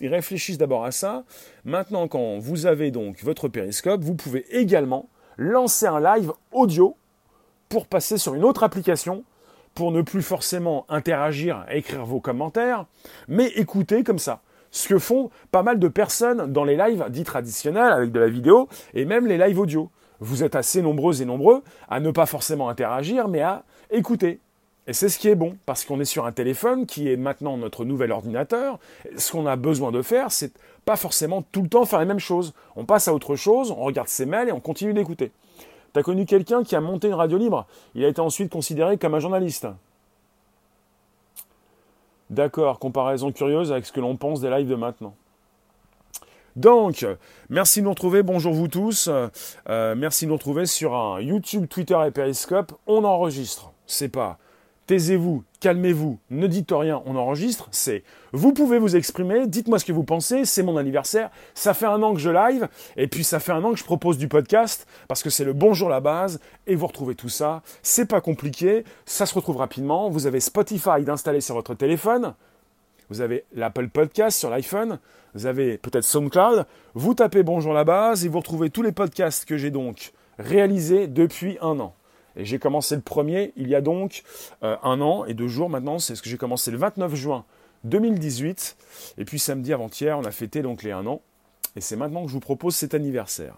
[0.01, 1.23] ils réfléchissent d'abord à ça.
[1.65, 6.95] Maintenant, quand vous avez donc votre périscope, vous pouvez également lancer un live audio
[7.69, 9.23] pour passer sur une autre application
[9.75, 12.85] pour ne plus forcément interagir, écrire vos commentaires,
[13.27, 14.41] mais écouter comme ça.
[14.71, 18.27] Ce que font pas mal de personnes dans les lives dits traditionnels avec de la
[18.27, 19.89] vidéo et même les lives audio.
[20.19, 24.41] Vous êtes assez nombreux et nombreux à ne pas forcément interagir, mais à écouter.
[24.89, 27.57] Et c'est ce qui est bon, parce qu'on est sur un téléphone qui est maintenant
[27.57, 28.79] notre nouvel ordinateur.
[29.17, 30.51] Ce qu'on a besoin de faire, c'est
[30.83, 32.53] pas forcément tout le temps faire les mêmes choses.
[32.75, 35.31] On passe à autre chose, on regarde ses mails et on continue d'écouter.
[35.93, 37.67] T'as connu quelqu'un qui a monté une radio libre?
[37.93, 39.67] Il a été ensuite considéré comme un journaliste.
[42.31, 45.13] D'accord, comparaison curieuse avec ce que l'on pense des lives de maintenant.
[46.55, 47.05] Donc,
[47.51, 49.07] merci de nous retrouver, bonjour vous tous.
[49.07, 52.71] Euh, merci de nous retrouver sur un YouTube, Twitter et Periscope.
[52.87, 53.71] On enregistre.
[53.85, 54.39] C'est pas
[54.89, 59.91] taisez-vous, calmez-vous, ne dites rien, on enregistre, c'est vous pouvez vous exprimer, dites-moi ce que
[59.91, 63.39] vous pensez, c'est mon anniversaire, ça fait un an que je live, et puis ça
[63.39, 66.39] fait un an que je propose du podcast, parce que c'est le bonjour la base,
[66.65, 71.03] et vous retrouvez tout ça, c'est pas compliqué, ça se retrouve rapidement, vous avez Spotify
[71.05, 72.33] d'installer sur votre téléphone,
[73.11, 74.97] vous avez l'Apple Podcast sur l'iPhone,
[75.35, 79.45] vous avez peut-être SoundCloud, vous tapez bonjour la base, et vous retrouvez tous les podcasts
[79.45, 81.93] que j'ai donc réalisés depuis un an.
[82.39, 84.23] Et j'ai commencé le premier il y a donc
[84.63, 85.99] euh, un an et deux jours maintenant.
[85.99, 87.45] C'est ce que j'ai commencé le 29 juin
[87.83, 88.77] 2018.
[89.17, 91.21] Et puis samedi avant-hier, on a fêté donc les un an.
[91.75, 93.55] Et c'est maintenant que je vous propose cet anniversaire.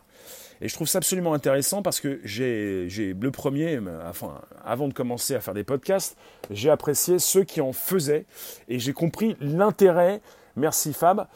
[0.61, 5.33] Et je trouve ça absolument intéressant parce que j'ai le premier, enfin, avant de commencer
[5.33, 6.17] à faire des podcasts,
[6.51, 8.25] j'ai apprécié ceux qui en faisaient
[8.67, 10.21] et j'ai compris l'intérêt.
[10.55, 11.27] Merci Fab,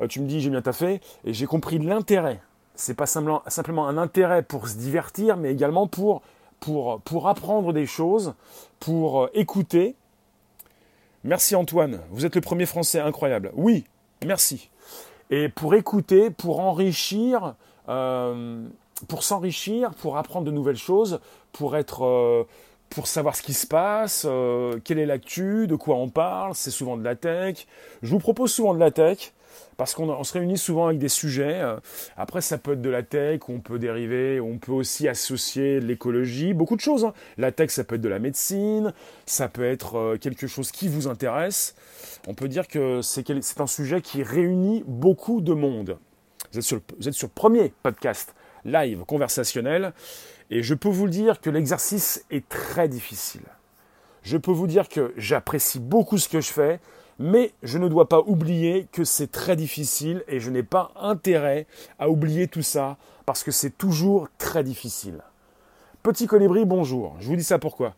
[0.00, 2.40] euh, tu me dis j'ai bien taffé et j'ai compris l'intérêt.
[2.74, 6.22] C'est pas simplement, simplement un intérêt pour se divertir, mais également pour
[6.62, 8.34] pour, apprendre des choses,
[8.78, 9.96] pour euh, écouter.
[11.24, 13.50] Merci Antoine, vous êtes le premier Français incroyable.
[13.54, 13.84] Oui,
[14.24, 14.70] merci.
[15.30, 17.54] Et pour écouter, pour enrichir,
[17.88, 18.64] euh,
[19.08, 21.20] pour s'enrichir, pour apprendre de nouvelles choses,
[21.52, 22.44] pour être, euh,
[22.90, 24.26] pour savoir ce qui se passe,
[24.84, 26.54] quelle est l'actu, de quoi on parle.
[26.54, 27.66] C'est souvent de la tech.
[28.02, 29.32] Je vous propose souvent de la tech
[29.82, 31.60] parce qu'on se réunit souvent avec des sujets.
[31.60, 31.76] Euh,
[32.16, 36.54] après, ça peut être de la tech, on peut dériver, on peut aussi associer l'écologie,
[36.54, 37.04] beaucoup de choses.
[37.04, 37.12] Hein.
[37.36, 38.92] La tech, ça peut être de la médecine,
[39.26, 41.74] ça peut être euh, quelque chose qui vous intéresse.
[42.28, 45.98] On peut dire que c'est un sujet qui réunit beaucoup de monde.
[46.52, 49.94] Vous êtes sur vous êtes sur le premier podcast live conversationnel,
[50.50, 53.42] et je peux vous le dire que l'exercice est très difficile.
[54.22, 56.78] Je peux vous dire que j'apprécie beaucoup ce que je fais,
[57.18, 61.66] mais je ne dois pas oublier que c'est très difficile et je n'ai pas intérêt
[61.98, 62.96] à oublier tout ça
[63.26, 65.22] parce que c'est toujours très difficile.
[66.02, 67.16] Petit colibri, bonjour.
[67.20, 67.94] Je vous dis ça pourquoi?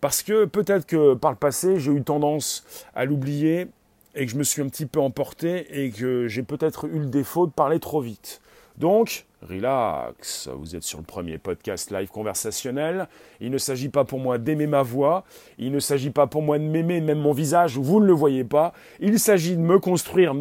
[0.00, 3.66] Parce que peut-être que par le passé, j'ai eu tendance à l'oublier
[4.14, 7.06] et que je me suis un petit peu emporté et que j'ai peut-être eu le
[7.06, 8.40] défaut de parler trop vite.
[8.78, 13.08] Donc, relax, vous êtes sur le premier podcast live conversationnel.
[13.40, 15.24] Il ne s'agit pas pour moi d'aimer ma voix,
[15.58, 18.44] il ne s'agit pas pour moi de m'aimer même mon visage, vous ne le voyez
[18.44, 18.72] pas.
[19.00, 20.32] Il s'agit de me construire,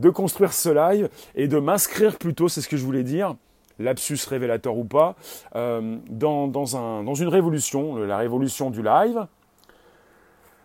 [0.00, 3.36] de construire ce live et de m'inscrire plutôt, c'est ce que je voulais dire,
[3.78, 5.14] lapsus révélateur ou pas,
[5.54, 9.28] euh, dans, une révolution, la révolution du live.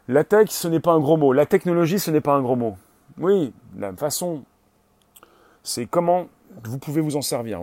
[0.07, 1.33] La tech, ce n'est pas un gros mot.
[1.33, 2.77] La technologie, ce n'est pas un gros mot.
[3.19, 4.43] Oui, la façon
[5.65, 6.28] c'est comment
[6.63, 7.60] vous pouvez vous en servir.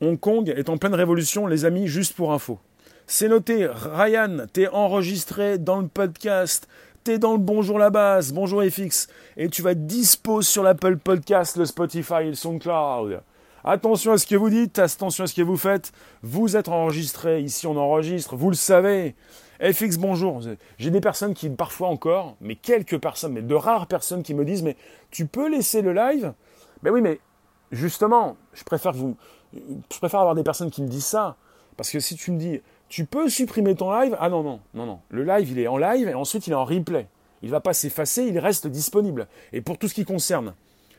[0.00, 2.58] Hong Kong est en pleine révolution, les amis, juste pour info.
[3.06, 6.66] C'est noté, Ryan, t'es enregistré dans le podcast,
[7.04, 11.56] t'es dans le Bonjour la base, Bonjour FX, et tu vas dispo sur l'Apple Podcast,
[11.56, 13.20] le Spotify et le SoundCloud.
[13.64, 15.92] Attention à ce que vous dites, attention à ce que vous faites.
[16.22, 19.14] Vous êtes enregistré, ici on enregistre, vous le savez.
[19.60, 20.40] FX, bonjour.
[20.78, 24.44] J'ai des personnes qui, parfois encore, mais quelques personnes, mais de rares personnes qui me
[24.44, 24.76] disent, mais
[25.12, 26.32] tu peux laisser le live
[26.82, 27.20] Ben oui, mais
[27.70, 29.16] justement, je préfère, vous,
[29.54, 31.36] je préfère avoir des personnes qui me disent ça.
[31.76, 34.86] Parce que si tu me dis, tu peux supprimer ton live, ah non, non, non,
[34.86, 35.00] non.
[35.08, 37.08] Le live, il est en live et ensuite il est en replay.
[37.42, 39.26] Il ne va pas s'effacer, il reste disponible.
[39.52, 40.54] Et pour tout ce qui concerne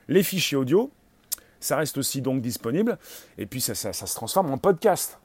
[0.08, 0.92] les fichiers audio,
[1.60, 2.98] ça reste aussi donc disponible.
[3.38, 5.20] Et puis ça, ça, se transforme en podcast.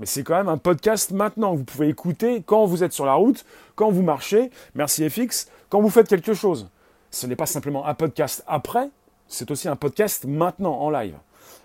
[0.00, 1.54] Mais c'est quand même un podcast maintenant.
[1.54, 3.44] Vous pouvez écouter quand vous êtes sur la route,
[3.76, 6.68] quand vous marchez, merci FX, quand vous faites quelque chose.
[7.10, 8.90] Ce n'est pas simplement un podcast après,
[9.32, 11.16] c'est aussi un podcast maintenant en live.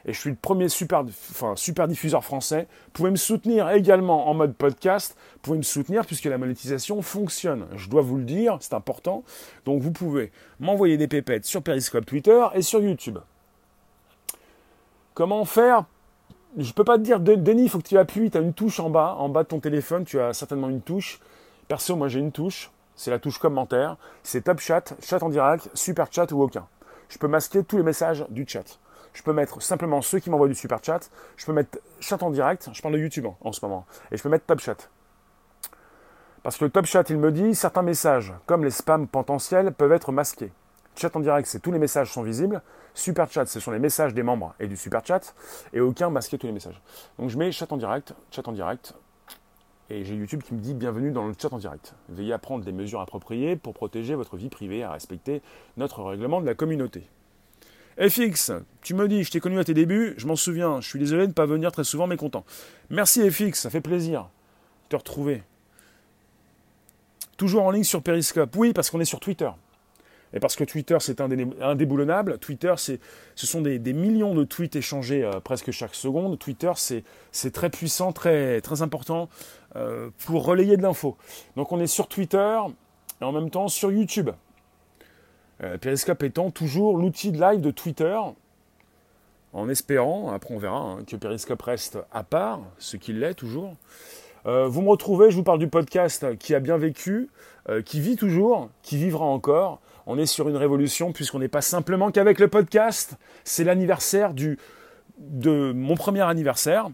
[0.05, 2.67] Et je suis le premier super, diffuseur français.
[2.85, 5.17] Vous pouvez me soutenir également en mode podcast.
[5.33, 7.67] Vous pouvez me soutenir puisque la monétisation fonctionne.
[7.75, 9.23] Je dois vous le dire, c'est important.
[9.65, 13.19] Donc vous pouvez m'envoyer des pépettes sur Periscope Twitter et sur YouTube.
[15.13, 15.83] Comment faire?
[16.57, 18.31] Je ne peux pas te dire, Denis, il faut que tu appuies.
[18.31, 19.15] Tu as une touche en bas.
[19.19, 21.19] En bas de ton téléphone, tu as certainement une touche.
[21.67, 22.71] Perso, moi j'ai une touche.
[22.95, 23.97] C'est la touche commentaire.
[24.23, 26.65] C'est Top Chat, chat en direct, super chat ou aucun.
[27.09, 28.79] Je peux masquer tous les messages du chat.
[29.13, 31.09] Je peux mettre simplement ceux qui m'envoient du super chat.
[31.37, 32.69] Je peux mettre chat en direct.
[32.71, 33.85] Je parle de YouTube en ce moment.
[34.11, 34.89] Et je peux mettre top chat.
[36.43, 39.91] Parce que le top chat, il me dit certains messages, comme les spams potentiels, peuvent
[39.91, 40.51] être masqués.
[40.95, 42.61] Chat en direct, c'est tous les messages sont visibles.
[42.93, 45.35] Super chat, ce sont les messages des membres et du super chat.
[45.73, 46.81] Et aucun masqué tous les messages.
[47.19, 48.93] Donc je mets chat en direct, chat en direct.
[49.89, 51.93] Et j'ai YouTube qui me dit bienvenue dans le chat en direct.
[52.09, 55.41] Veuillez à prendre des mesures appropriées pour protéger votre vie privée, à respecter
[55.77, 57.03] notre règlement de la communauté.
[57.97, 60.99] FX, tu me dis, je t'ai connu à tes débuts, je m'en souviens, je suis
[60.99, 62.43] désolé de ne pas venir très souvent, mais content.
[62.89, 64.29] Merci FX, ça fait plaisir
[64.83, 65.41] de te retrouver.
[67.37, 69.49] Toujours en ligne sur Periscope, oui, parce qu'on est sur Twitter.
[70.33, 72.37] Et parce que Twitter, c'est indéboulonnable.
[72.39, 72.97] Twitter, ce
[73.35, 76.37] sont des, millions de tweets échangés euh, presque chaque seconde.
[76.37, 79.29] Twitter, c'est très puissant, très, très important
[79.77, 81.17] euh, pour relayer de l'info.
[81.55, 82.59] Donc on est sur Twitter
[83.21, 84.29] et en même temps sur YouTube.
[85.63, 88.17] Euh, Periscope étant toujours l'outil de live de Twitter,
[89.53, 93.75] en espérant, après on verra, hein, que Periscope reste à part, ce qu'il l'est toujours.
[94.45, 97.29] vous me retrouvez, je vous parle du podcast qui a bien vécu,
[97.85, 102.11] qui vit toujours, qui vivra encore on est sur une révolution puisqu'on n'est pas simplement
[102.11, 103.17] qu'avec le podcast.
[103.43, 106.89] C'est l'anniversaire de mon premier anniversaire.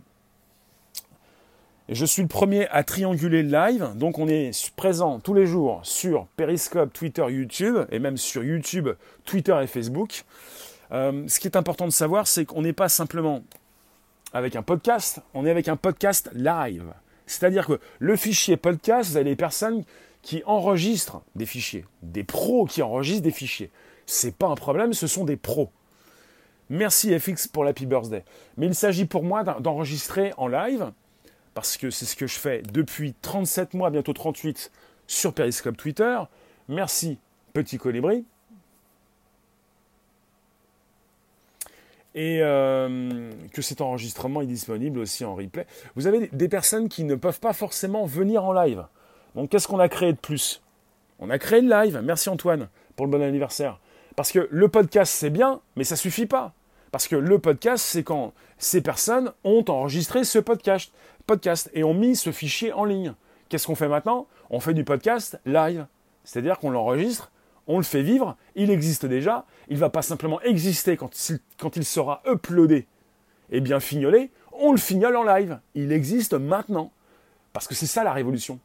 [1.89, 3.91] Je suis le premier à trianguler le live.
[3.96, 8.88] Donc on est présent tous les jours sur Periscope, Twitter, YouTube, et même sur YouTube,
[9.26, 10.24] Twitter et Facebook.
[10.93, 13.43] Euh, ce qui est important de savoir, c'est qu'on n'est pas simplement
[14.32, 16.86] avec un podcast, on est avec un podcast live.
[17.26, 19.84] C'est-à-dire que le fichier podcast, vous avez des personnes
[20.22, 23.72] qui enregistrent des fichiers, des pros qui enregistrent des fichiers.
[24.06, 25.69] C'est pas un problème, ce sont des pros.
[26.69, 28.24] Merci FX pour l'Happy Birthday.
[28.56, 30.91] Mais il s'agit pour moi d'enregistrer en live,
[31.54, 34.72] parce que c'est ce que je fais depuis 37 mois, bientôt 38,
[35.08, 36.20] sur Periscope Twitter.
[36.68, 37.20] Merci,
[37.54, 38.26] petit colibri.
[42.16, 45.66] Et euh, que cet enregistrement est disponible aussi en replay.
[45.96, 48.86] Vous avez des personnes qui ne peuvent pas forcément venir en live.
[49.36, 50.62] Donc qu'est-ce qu'on a créé de plus?
[51.20, 52.02] On a créé le live.
[52.04, 53.80] Merci Antoine pour le bon anniversaire.
[54.16, 56.54] Parce que le podcast c'est bien, mais ça suffit pas.
[56.92, 60.94] Parce que le podcast c'est quand ces personnes ont enregistré ce podcast,
[61.26, 63.14] podcast et ont mis ce fichier en ligne.
[63.50, 64.28] Qu'est-ce qu'on fait maintenant?
[64.50, 65.86] On fait du podcast live.
[66.24, 67.32] C'est-à-dire qu'on l'enregistre,
[67.68, 71.86] on le fait vivre, il existe déjà, il ne va pas simplement exister quand il,
[71.86, 72.88] sera uploadé
[73.52, 75.60] et bien fignolé, on le fignole en live.
[75.76, 76.92] Il existe maintenant.
[77.54, 78.60] Parce que c'est ça la révolution.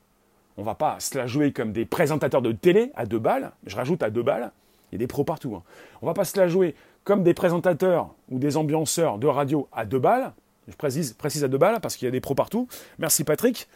[0.57, 3.53] On va pas se la jouer comme des présentateurs de télé à deux balles.
[3.66, 4.51] Je rajoute à deux balles.
[4.90, 5.55] Il y a des pros partout.
[5.55, 5.62] Hein.
[6.03, 9.85] On va pas se la jouer comme des présentateurs ou des ambianceurs de radio à
[9.85, 10.33] deux balles.
[10.68, 12.68] Je précise, précise à deux balles parce qu'il y a des pros partout.
[12.98, 13.68] Merci Patrick.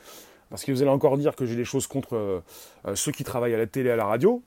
[0.50, 2.40] Parce que vous allez encore dire que j'ai des choses contre euh,
[2.86, 4.42] euh, ceux qui travaillent à la télé à la radio.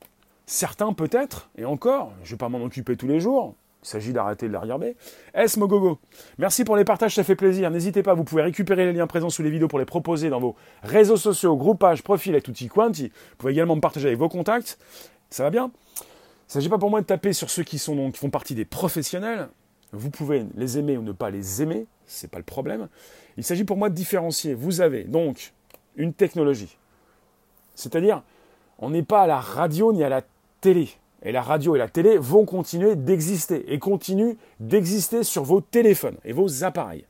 [0.46, 3.56] Certains peut-être, et encore, je ne vais pas m'en occuper tous les jours.
[3.82, 4.96] Il s'agit d'arrêter de la regarder.
[5.34, 5.98] S Mogogo.
[6.38, 7.72] Merci pour les partages, ça fait plaisir.
[7.72, 10.40] N'hésitez pas, vous pouvez récupérer les liens présents sous les vidéos pour les proposer dans
[10.40, 13.08] vos réseaux sociaux, groupages, profils et tutti quanti.
[13.08, 14.78] Vous pouvez également me partager avec vos contacts.
[15.32, 16.04] Ça va bien Il
[16.50, 18.66] ne s'agit pas pour moi de taper sur ceux qui, sont, qui font partie des
[18.66, 19.50] professionnels.
[19.96, 22.88] Vous pouvez les aimer ou ne pas les aimer, ce n'est pas le problème.
[23.38, 24.54] Il s'agit pour moi de différencier.
[24.54, 25.54] Vous avez donc
[25.96, 26.78] une technologie.
[27.76, 28.24] C'est-à-dire,
[28.80, 30.22] on n'est pas à la radio ni à la
[30.62, 30.90] télé
[31.26, 36.18] et la radio et la télé vont continuer d'exister et continuent d'exister sur vos téléphones
[36.24, 37.06] et vos appareils.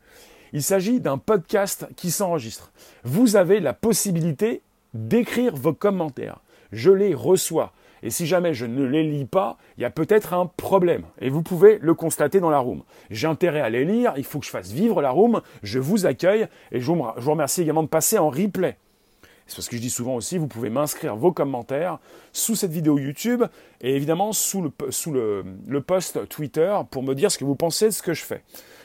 [0.53, 2.71] Il s'agit d'un podcast qui s'enregistre.
[3.03, 4.61] Vous avez la possibilité
[4.93, 6.39] d'écrire vos commentaires.
[6.71, 7.73] Je les reçois.
[8.05, 11.05] Et si jamais je ne les lis pas, il y a peut-être un problème.
[11.19, 12.83] Et vous pouvez le constater dans la room.
[13.09, 16.05] J'ai intérêt à les lire, il faut que je fasse vivre la room, je vous
[16.05, 18.77] accueille et je vous remercie également de passer en replay.
[19.47, 21.97] C'est parce que je dis souvent aussi, vous pouvez m'inscrire vos commentaires
[22.31, 23.43] sous cette vidéo YouTube
[23.81, 25.11] et évidemment sous le, sous
[25.81, 28.43] post Twitter pour me dire ce que vous pensez de ce que je fais.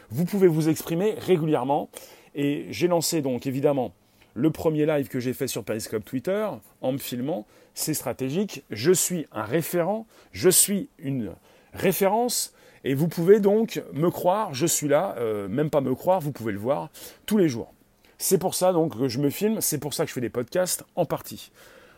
[0.09, 1.90] Vous pouvez vous exprimer régulièrement
[2.35, 3.92] et j'ai lancé donc évidemment
[4.33, 6.48] le premier live que j'ai fait sur Periscope Twitter
[6.80, 7.46] en me filmant.
[7.74, 8.64] C'est stratégique.
[8.70, 10.06] Je suis un référent.
[10.33, 11.33] Je suis une
[11.72, 12.52] référence.
[12.85, 16.33] Et vous pouvez donc me croire, je suis là, euh, même pas me croire, vous
[16.33, 16.88] pouvez le voir
[17.26, 17.74] tous les jours.
[18.16, 20.30] C'est pour ça donc que je me filme, c'est pour ça que je fais des
[20.30, 21.52] podcasts en partie.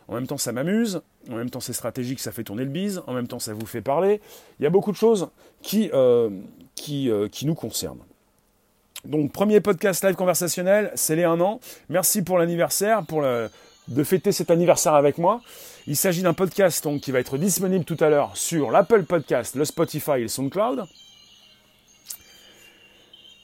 [0.09, 3.03] En même temps, ça m'amuse, en même temps, c'est stratégique, ça fait tourner le bise,
[3.07, 4.21] en même temps, ça vous fait parler.
[4.59, 5.29] Il y a beaucoup de choses
[5.63, 6.31] qui, euh,
[6.75, 8.03] qui, euh, qui nous concernent.
[9.05, 11.61] Donc, premier podcast live conversationnel, c'est les un an.
[11.89, 13.23] Merci pour l'anniversaire, pour
[13.89, 15.41] de fêter cet anniversaire avec moi.
[15.87, 19.55] Il s'agit d'un podcast donc, qui va être disponible tout à l'heure sur l'Apple Podcast,
[19.57, 20.85] le Spotify et le SoundCloud.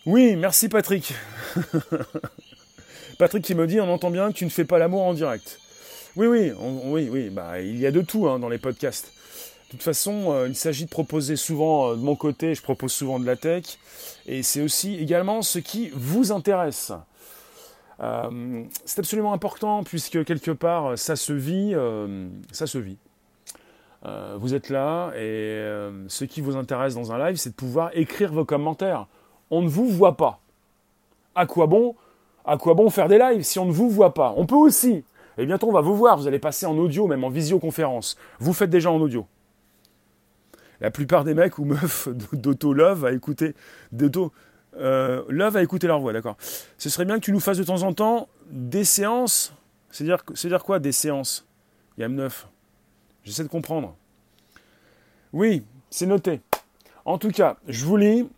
[0.06, 1.12] Oui, merci Patrick.
[3.18, 5.58] Patrick qui me dit, on entend bien que tu ne fais pas l'amour en direct.
[6.16, 6.52] Oui, oui,
[6.84, 9.12] oui, oui, bah, il y a de tout hein, dans les podcasts.
[9.68, 12.90] De toute façon, euh, il s'agit de proposer souvent, euh, de mon côté, je propose
[12.92, 13.64] souvent de la tech,
[14.26, 16.92] et c'est aussi également ce qui vous intéresse.
[18.00, 21.74] Euh, c'est absolument important puisque quelque part ça se vit,
[22.52, 22.96] ça se vit.
[24.36, 25.60] vous êtes là et
[26.08, 29.06] ce qui vous intéresse dans un live, c'est de pouvoir écrire vos commentaires.
[29.50, 30.40] On ne vous voit pas.
[31.34, 31.96] À quoi bon
[32.44, 34.34] À quoi bon faire des lives si on ne vous voit pas?
[34.36, 35.04] On peut aussi.
[35.38, 36.16] Et bientôt on va vous voir.
[36.16, 38.16] Vous allez passer en audio, même en visioconférence.
[38.38, 39.26] Vous faites déjà en audio
[40.80, 43.54] la plupart des mecs ou meufs d'auto-love à écouter,
[43.92, 44.32] d'auto,
[44.76, 46.36] euh, love à écouter leur voix, d'accord.
[46.76, 49.52] Ce serait bien que tu nous fasses de temps en temps des séances.
[49.90, 51.46] C'est dire, c'est dire quoi des séances?
[51.98, 52.30] YAM9
[53.24, 53.96] J'essaie de comprendre.
[55.32, 56.40] Oui, c'est noté.
[57.04, 58.28] En tout cas, je vous lis.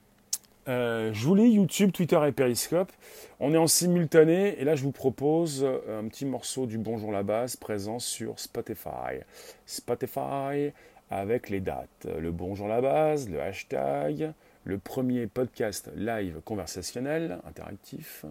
[0.68, 2.92] Euh, je vous lis YouTube, Twitter et Periscope.
[3.40, 7.22] On est en simultané et là je vous propose un petit morceau du Bonjour la
[7.22, 9.20] base présent sur Spotify.
[9.64, 10.72] Spotify,
[11.10, 14.32] avec les dates, le bonjour la base, le hashtag,
[14.64, 18.24] le premier podcast live conversationnel, interactif.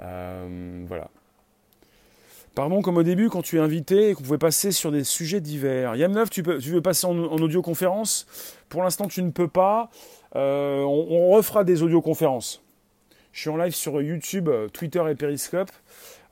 [0.00, 1.10] Euh, voilà.
[2.54, 5.40] Pardon, comme au début, quand tu es invité et qu'on pouvait passer sur des sujets
[5.40, 5.94] divers.
[5.94, 8.26] Yam9, tu, veux passer en, audioconférence?
[8.68, 9.90] Pour l'instant, tu ne peux pas.
[10.34, 12.62] Euh, on, refera des audioconférences.
[13.32, 15.70] Je suis en live sur YouTube, Twitter et Periscope.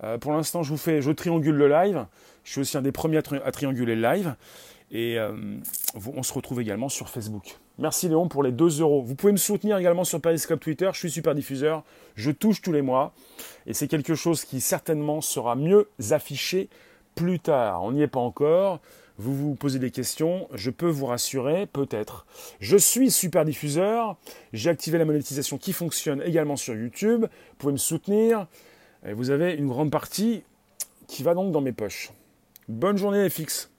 [0.03, 2.07] Euh, pour l'instant, je vous fais, je triangule le live.
[2.43, 4.35] Je suis aussi un des premiers à trianguler le live.
[4.91, 5.19] Et
[5.95, 7.57] on se retrouve également sur Facebook.
[7.79, 9.03] Merci Léon pour les 2 euros.
[9.03, 10.89] Vous pouvez me soutenir également sur Periscope Twitter.
[10.95, 11.85] Je suis super diffuseur.
[12.15, 13.13] Je touche tous les mois.
[13.67, 16.71] Et c'est quelque chose qui certainement sera mieux affiché
[17.15, 17.83] plus tard.
[17.83, 18.81] On n'y est pas encore.
[19.19, 20.49] Vous vous posez des questions.
[20.55, 22.27] Je peux vous rassurer, peut-être.
[22.61, 24.17] Je suis super diffuseur.
[24.55, 27.23] J'ai activé la monétisation qui fonctionne également sur YouTube.
[27.23, 28.47] Vous pouvez me soutenir.
[29.05, 30.45] Vous avez une grande partie
[31.09, 32.11] qui va donc dans mes poches.
[32.69, 33.71] Bonne journée FX.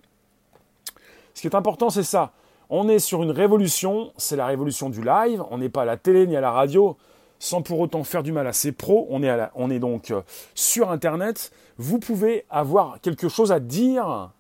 [1.34, 2.34] Ce qui est important, c'est ça.
[2.70, 5.42] On est sur une révolution, c'est la révolution du live.
[5.50, 6.98] On n'est pas à la télé ni à la radio,
[7.40, 9.08] sans pour autant faire du mal à ses pros.
[9.10, 10.22] On est, on est donc euh,
[10.54, 11.52] sur Internet.
[11.78, 14.32] Vous pouvez avoir quelque chose à dire.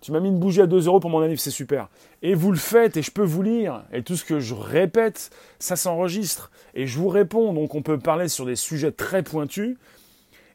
[0.00, 1.88] Tu m'as mis une bougie à 2 euros pour mon livre, c'est super.
[2.22, 3.82] Et vous le faites, et je peux vous lire.
[3.92, 6.50] Et tout ce que je répète, ça s'enregistre.
[6.74, 7.52] Et je vous réponds.
[7.52, 9.76] Donc on peut parler sur des sujets très pointus.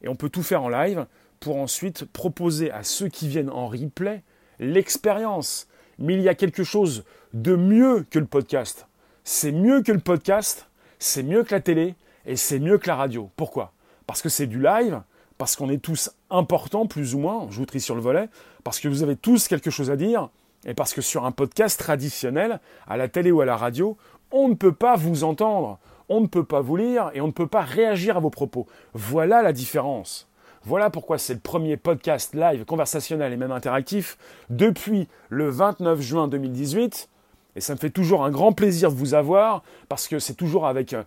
[0.01, 1.05] Et on peut tout faire en live
[1.39, 4.23] pour ensuite proposer à ceux qui viennent en replay
[4.59, 5.67] l'expérience
[5.99, 7.03] mais il y a quelque chose
[7.33, 8.87] de mieux que le podcast.
[9.23, 10.67] C'est mieux que le podcast,
[10.99, 13.29] c'est mieux que la télé et c'est mieux que la radio.
[13.35, 13.73] Pourquoi?
[14.07, 15.01] Parce que c'est du live,
[15.37, 18.29] parce qu'on est tous importants, plus ou moins, je vous trie sur le volet,
[18.63, 20.29] parce que vous avez tous quelque chose à dire,
[20.65, 23.97] et parce que sur un podcast traditionnel, à la télé ou à la radio,
[24.31, 25.79] on ne peut pas vous entendre,
[26.09, 28.67] on ne peut pas vous lire et on ne peut pas réagir à vos propos.
[28.93, 30.27] Voilà la différence.
[30.65, 34.17] Voilà pourquoi c'est le premier podcast live conversationnel et même interactif
[34.49, 37.09] depuis le 29 juin 2018.
[37.55, 40.65] Et ça me fait toujours un grand plaisir de vous avoir parce que c'est toujours
[40.65, 40.93] avec...
[40.93, 41.03] Euh,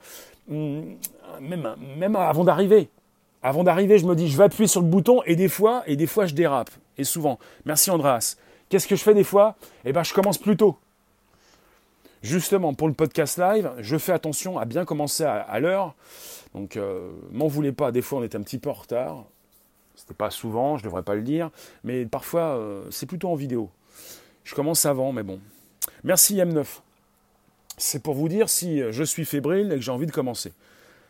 [0.48, 0.96] mm,
[1.40, 2.88] même, même avant d'arriver.
[3.42, 5.96] Avant d'arriver, je me dis, je vais appuyer sur le bouton et des fois, et
[5.96, 6.70] des fois, je dérape.
[6.98, 7.38] Et souvent.
[7.64, 8.36] Merci Andreas.
[8.68, 9.56] Qu'est-ce que je fais des fois?
[9.84, 10.76] Eh bien, je commence plus tôt.
[12.22, 15.94] Justement, pour le podcast live, je fais attention à bien commencer à, l'heure.
[16.54, 19.24] Donc, euh, m'en voulez pas, des fois on est un petit peu en retard.
[19.96, 21.50] C'était pas souvent, je devrais pas le dire,
[21.82, 23.70] mais parfois euh, c'est plutôt en vidéo.
[24.44, 25.40] Je commence avant, mais bon.
[26.04, 26.64] Merci M9.
[27.78, 30.52] C'est pour vous dire si je suis fébrile et que j'ai envie de commencer.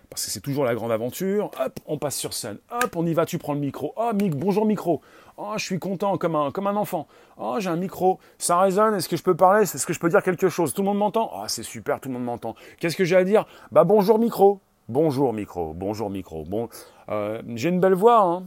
[0.08, 1.50] Parce que c'est toujours la grande aventure.
[1.60, 2.58] Hop, on passe sur scène.
[2.70, 3.92] Hop, on y va, tu prends le micro.
[3.96, 5.00] Oh, mic, bonjour micro.
[5.36, 7.06] Oh, je suis content comme un, comme un enfant.
[7.36, 8.18] Oh, j'ai un micro.
[8.38, 8.94] Ça résonne.
[8.94, 9.62] Est-ce que je peux parler?
[9.62, 10.72] Est-ce que je peux dire quelque chose?
[10.72, 11.30] Tout le monde m'entend?
[11.34, 12.54] Oh, c'est super, tout le monde m'entend.
[12.78, 13.46] Qu'est-ce que j'ai à dire?
[13.72, 14.60] Bah, bonjour micro.
[14.88, 15.74] Bonjour micro.
[15.74, 16.44] Bonjour micro.
[16.44, 16.68] Bon,
[17.08, 18.44] euh, j'ai une belle voix, hein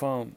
[0.00, 0.28] Enfin,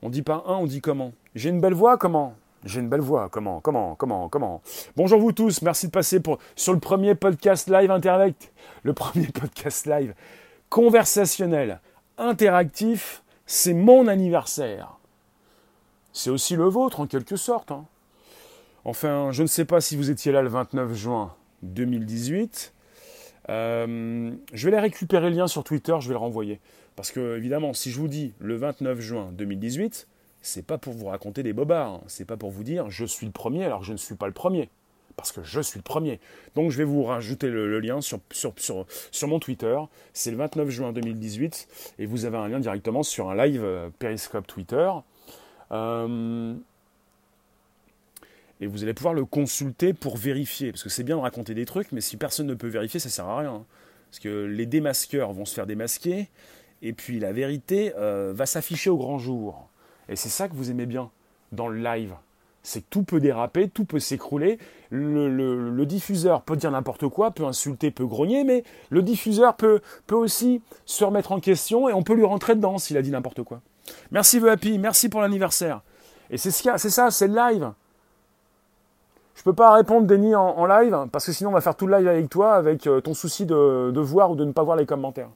[0.00, 1.12] on dit pas un, on dit comment.
[1.34, 2.36] J'ai une belle voix, comment?
[2.64, 4.62] J'ai une belle voix, comment Comment Comment Comment?
[4.94, 8.52] Bonjour vous tous, merci de passer pour, sur le premier podcast live interactif.
[8.84, 10.14] Le premier podcast live
[10.68, 11.80] conversationnel,
[12.16, 14.98] interactif, c'est mon anniversaire.
[16.12, 17.72] C'est aussi le vôtre en quelque sorte.
[17.72, 17.86] Hein.
[18.84, 22.72] Enfin, je ne sais pas si vous étiez là le 29 juin 2018.
[23.48, 26.60] Euh, je vais les récupérer le lien sur Twitter, je vais le renvoyer.
[27.00, 30.06] Parce que, évidemment, si je vous dis le 29 juin 2018,
[30.42, 32.00] c'est pas pour vous raconter des bobards, hein.
[32.08, 34.26] c'est pas pour vous dire je suis le premier alors que je ne suis pas
[34.26, 34.68] le premier.
[35.16, 36.20] Parce que je suis le premier.
[36.56, 38.52] Donc je vais vous rajouter le, lien sur, sur,
[39.10, 39.78] sur, mon Twitter.
[40.12, 41.68] C'est le 29 juin 2018
[42.00, 44.90] et vous avez un lien directement sur un live euh, Periscope Twitter.
[45.72, 46.54] Euh,
[48.60, 50.70] et vous allez pouvoir le consulter pour vérifier.
[50.70, 53.08] Parce que c'est bien de raconter des trucs, mais si personne ne peut vérifier, ça
[53.08, 53.54] sert à rien.
[53.54, 53.64] Hein.
[54.10, 56.28] Parce que les démasqueurs vont se faire démasquer,
[56.82, 59.68] et puis la vérité euh, va s'afficher au grand jour.
[60.08, 61.10] Et c'est ça que vous aimez bien
[61.52, 62.14] dans le live.
[62.62, 64.58] C'est que tout peut déraper, tout peut s'écrouler.
[64.90, 70.60] Le, diffuseur peut dire n'importe quoi, peut insulter, peut grogner, mais le diffuseur peut, aussi
[70.84, 73.60] se remettre en question et on peut lui rentrer dedans s'il a dit n'importe quoi.
[74.10, 75.82] Merci The Happy, merci pour l'anniversaire.
[76.30, 77.72] Et c'est ce c'est ça, c'est le live.
[79.34, 81.96] Je peux pas répondre Denis en, live parce que sinon on va faire tout le
[81.96, 84.84] live avec toi avec euh, ton souci de voir ou de ne pas voir les
[84.84, 85.30] commentaires.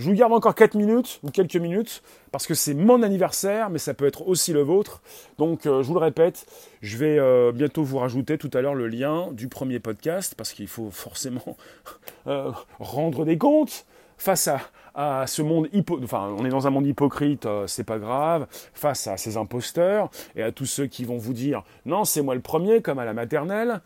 [0.00, 3.76] Je vous garde encore 4 minutes ou quelques minutes parce que c'est mon anniversaire, mais
[3.76, 5.02] ça peut être aussi le vôtre.
[5.36, 6.46] Donc, euh, je vous le répète,
[6.80, 10.54] je vais euh, bientôt vous rajouter tout à l'heure le lien du premier podcast parce
[10.54, 11.54] qu'il faut forcément
[12.28, 13.84] euh, rendre des comptes
[14.16, 14.48] face
[14.94, 16.00] à, ce monde hypo...
[16.02, 20.42] Enfin, on est dans un monde hypocrite, c'est pas grave, face à ces imposteurs et
[20.42, 23.12] à tous ceux qui vont vous dire non, c'est moi le premier, comme à la
[23.12, 23.82] maternelle.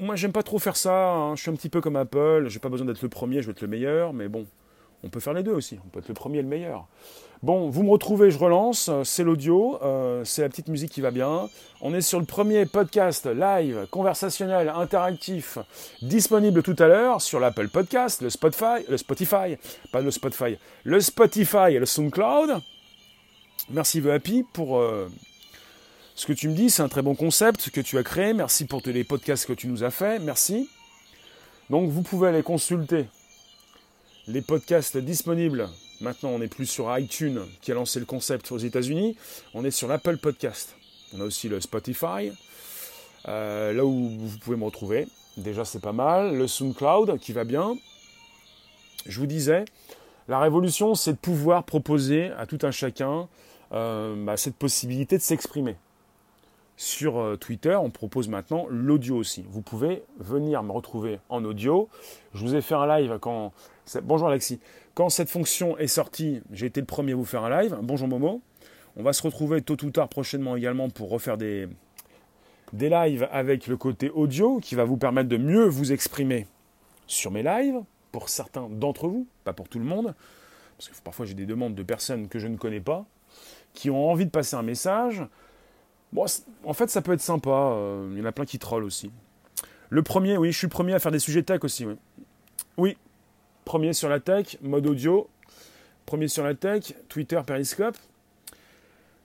[0.00, 1.10] Moi, j'aime pas trop faire ça.
[1.10, 1.36] Hein.
[1.36, 2.46] Je suis un petit peu comme Apple.
[2.48, 4.14] J'ai pas besoin d'être le premier, je veux être le meilleur.
[4.14, 4.46] Mais bon,
[5.02, 5.78] on peut faire les deux aussi.
[5.84, 6.86] On peut être le premier et le meilleur.
[7.42, 8.90] Bon, vous me retrouvez, je relance.
[9.02, 9.78] C'est l'audio.
[9.82, 11.50] Euh, c'est la petite musique qui va bien.
[11.82, 15.58] On est sur le premier podcast live, conversationnel, interactif,
[16.00, 19.58] disponible tout à l'heure sur l'Apple Podcast, le Spotify, le Spotify,
[19.92, 22.58] pas le Spotify, le Spotify et le SoundCloud.
[23.68, 24.78] Merci The Happy pour.
[24.78, 25.10] Euh,
[26.16, 28.34] ce que tu me dis, c'est un très bon concept que tu as créé.
[28.34, 30.20] Merci pour tous les podcasts que tu nous as fait.
[30.20, 30.68] Merci.
[31.70, 33.06] Donc vous pouvez aller consulter
[34.28, 35.68] les podcasts disponibles.
[36.00, 39.16] Maintenant, on n'est plus sur iTunes qui a lancé le concept aux États-Unis.
[39.54, 40.76] On est sur l'Apple Podcast.
[41.14, 42.30] On a aussi le Spotify,
[43.26, 45.08] euh, là où vous pouvez me retrouver.
[45.36, 46.36] Déjà, c'est pas mal.
[46.36, 47.76] Le SoundCloud qui va bien.
[49.06, 49.64] Je vous disais,
[50.28, 53.28] la révolution, c'est de pouvoir proposer à tout un chacun
[53.72, 55.76] euh, bah, cette possibilité de s'exprimer
[56.76, 59.44] sur euh, Twitter, on propose maintenant l'audio aussi.
[59.48, 61.88] Vous pouvez venir me retrouver en audio.
[62.34, 63.52] Je vous ai fait un live quand...
[64.02, 64.60] Bonjour Alexis.
[64.94, 67.76] Quand cette fonction est sortie, j'ai été le premier à vous faire un live.
[67.82, 68.40] Bonjour Momo.
[68.96, 71.68] On va se retrouver tôt ou tard prochainement également pour refaire des,
[72.72, 76.46] des lives avec le côté audio qui va vous permettre de mieux vous exprimer
[77.06, 77.80] sur mes lives,
[78.12, 80.14] pour certains d'entre vous, pas pour tout le monde,
[80.78, 83.04] parce que parfois j'ai des demandes de personnes que je ne connais pas,
[83.74, 85.22] qui ont envie de passer un message,
[86.14, 86.26] Bon,
[86.64, 87.50] en fait, ça peut être sympa.
[87.50, 89.10] Euh, il y en a plein qui trollent aussi.
[89.90, 91.84] Le premier, oui, je suis premier à faire des sujets tech aussi.
[91.84, 91.96] Oui.
[92.78, 92.96] oui,
[93.64, 95.28] premier sur la tech, mode audio.
[96.06, 97.96] Premier sur la tech, Twitter, Periscope.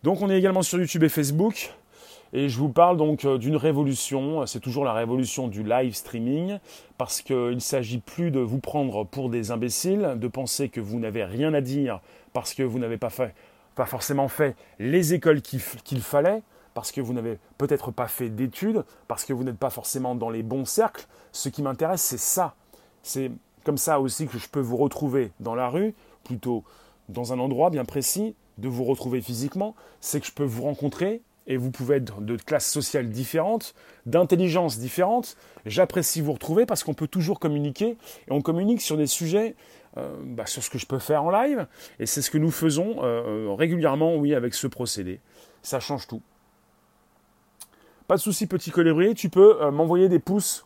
[0.02, 1.72] Donc, on est également sur YouTube et Facebook.
[2.34, 4.46] Et je vous parle donc euh, d'une révolution.
[4.48, 6.58] C'est toujours la révolution du live streaming.
[6.98, 11.00] Parce qu'il ne s'agit plus de vous prendre pour des imbéciles, de penser que vous
[11.00, 12.02] n'avez rien à dire
[12.34, 13.34] parce que vous n'avez pas fait,
[13.76, 16.42] pas forcément fait les écoles qu'il fallait
[16.80, 20.30] parce que vous n'avez peut-être pas fait d'études, parce que vous n'êtes pas forcément dans
[20.30, 21.08] les bons cercles.
[21.34, 22.56] Ce qui m'intéresse, c'est ça.
[23.04, 23.34] C'est
[23.66, 26.64] comme ça aussi que je peux vous retrouver dans la rue, plutôt
[27.10, 29.76] dans un endroit bien précis, de vous retrouver physiquement.
[30.00, 33.76] C'est que je peux vous rencontrer et vous pouvez être de classes sociales différentes,
[34.06, 35.36] d'intelligence différentes.
[35.66, 37.98] J'apprécie vous retrouver parce qu'on peut toujours communiquer
[38.30, 39.58] et on communique sur des sujets,
[39.98, 41.68] euh, bah, sur ce que je peux faire en live
[42.00, 45.20] et c'est ce que nous faisons euh, euh, régulièrement, oui, avec ce procédé.
[45.62, 46.22] Ça change tout.
[48.10, 50.66] Pas de souci, petit colibri, tu peux euh, m'envoyer des pouces.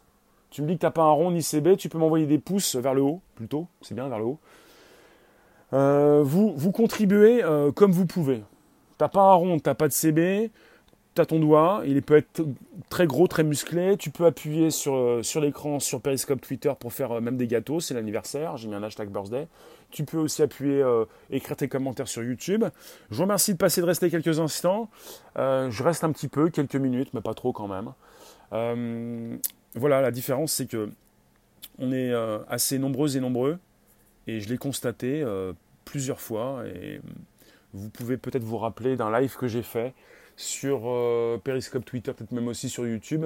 [0.50, 2.38] Tu me dis que tu n'as pas un rond ni CB, tu peux m'envoyer des
[2.38, 4.40] pouces vers le haut, plutôt, c'est bien, vers le haut.
[5.74, 8.42] Euh, vous, vous contribuez euh, comme vous pouvez.
[8.98, 10.52] T'as pas un rond, t'as pas de CB,
[11.16, 12.44] tu as ton doigt, il peut être
[12.90, 13.98] très gros, très musclé.
[13.98, 17.94] Tu peux appuyer sur, sur l'écran, sur Periscope Twitter pour faire même des gâteaux, c'est
[17.94, 19.48] l'anniversaire, j'ai mis un hashtag birthday.
[19.92, 22.66] Tu peux aussi appuyer, euh, écrire tes commentaires sur YouTube.
[23.12, 24.90] Je vous remercie de passer, de rester quelques instants.
[25.38, 27.94] Euh, je reste un petit peu, quelques minutes, mais pas trop quand même.
[28.54, 29.38] Euh,
[29.76, 30.90] voilà, la différence, c'est que
[31.78, 32.14] on est
[32.50, 33.58] assez nombreux et nombreux,
[34.28, 35.26] et je l'ai constaté
[35.86, 37.02] plusieurs fois et
[37.74, 39.94] vous pouvez peut-être vous rappeler d'un live que j'ai fait
[40.36, 43.26] sur euh, Periscope Twitter, peut-être même aussi sur YouTube,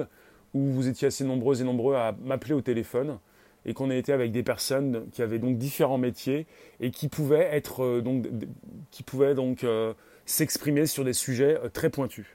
[0.54, 3.18] où vous étiez assez nombreux et nombreux à m'appeler au téléphone
[3.64, 6.46] et qu'on a été avec des personnes qui avaient donc différents métiers
[6.80, 8.26] et qui pouvaient être euh, donc
[8.90, 9.92] qui pouvaient donc euh,
[10.24, 12.26] s'exprimer sur des sujets très pointus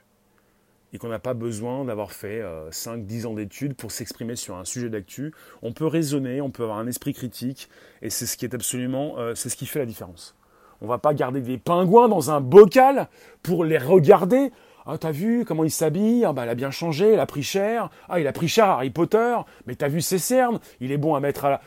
[0.92, 4.88] et qu'on n'a pas besoin d'avoir fait 5-10 ans d'études pour s'exprimer sur un sujet
[4.88, 5.34] d'actu.
[5.62, 7.68] On peut raisonner, on peut avoir un esprit critique,
[8.00, 10.36] et c'est ce qui est absolument, c'est ce qui fait la différence.
[10.84, 13.08] On va pas garder des pingouins dans un bocal
[13.42, 14.52] pour les regarder.
[14.84, 16.26] Ah, t'as vu comment il s'habille?
[16.26, 17.88] Ah, bah, elle a bien changé, elle a pris cher.
[18.10, 19.34] Ah, il a pris cher Harry Potter.
[19.66, 20.60] Mais t'as vu ses cernes?
[20.80, 21.60] Il est bon à mettre à la.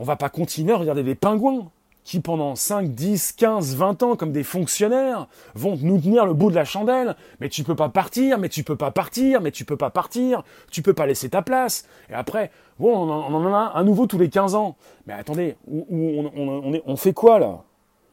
[0.00, 1.70] On va pas continuer à regarder des pingouins
[2.02, 6.50] qui, pendant 5, 10, 15, 20 ans, comme des fonctionnaires, vont nous tenir le bout
[6.50, 7.14] de la chandelle.
[7.38, 10.42] Mais tu peux pas partir, mais tu peux pas partir, mais tu peux pas partir.
[10.72, 11.86] Tu peux pas laisser ta place.
[12.10, 12.50] Et après,
[12.80, 14.76] bon, on en, a un nouveau tous les 15 ans.
[15.06, 17.62] Mais attendez, on fait quoi là?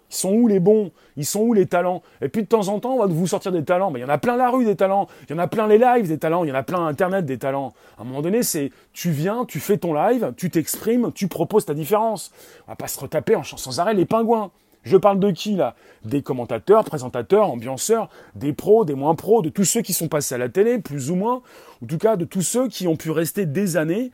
[0.09, 0.91] Ils sont où les bons?
[1.17, 2.03] Ils sont où les talents?
[2.21, 3.91] Et puis de temps en temps, on va vous sortir des talents.
[3.95, 5.07] Il y en a plein la rue des talents.
[5.29, 6.43] Il y en a plein les lives des talents.
[6.43, 7.73] Il y en a plein Internet des talents.
[7.97, 11.65] À un moment donné, c'est tu viens, tu fais ton live, tu t'exprimes, tu proposes
[11.65, 12.31] ta différence.
[12.67, 14.51] On va pas se retaper en chant sans arrêt les pingouins.
[14.83, 15.75] Je parle de qui là?
[16.03, 20.35] Des commentateurs, présentateurs, ambianceurs, des pros, des moins pros, de tous ceux qui sont passés
[20.35, 21.41] à la télé, plus ou moins,
[21.83, 24.11] en tout cas de tous ceux qui ont pu rester des années.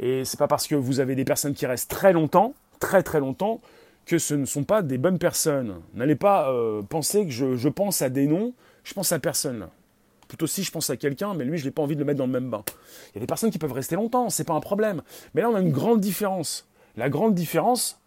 [0.00, 3.20] Et c'est pas parce que vous avez des personnes qui restent très longtemps, très très
[3.20, 3.60] longtemps,
[4.06, 5.80] que ce ne sont pas des bonnes personnes.
[5.94, 8.52] N'allez pas euh, penser que je, pense à des noms,
[8.84, 9.68] je pense à personne.
[10.28, 12.18] Plutôt si je pense à quelqu'un, mais lui, je n'ai pas envie de le mettre
[12.18, 12.64] dans le même bain.
[13.10, 15.02] Il y a des personnes qui peuvent rester longtemps, c'est pas un problème.
[15.34, 16.66] Mais là, on a une grande différence.
[16.96, 18.00] La grande différence,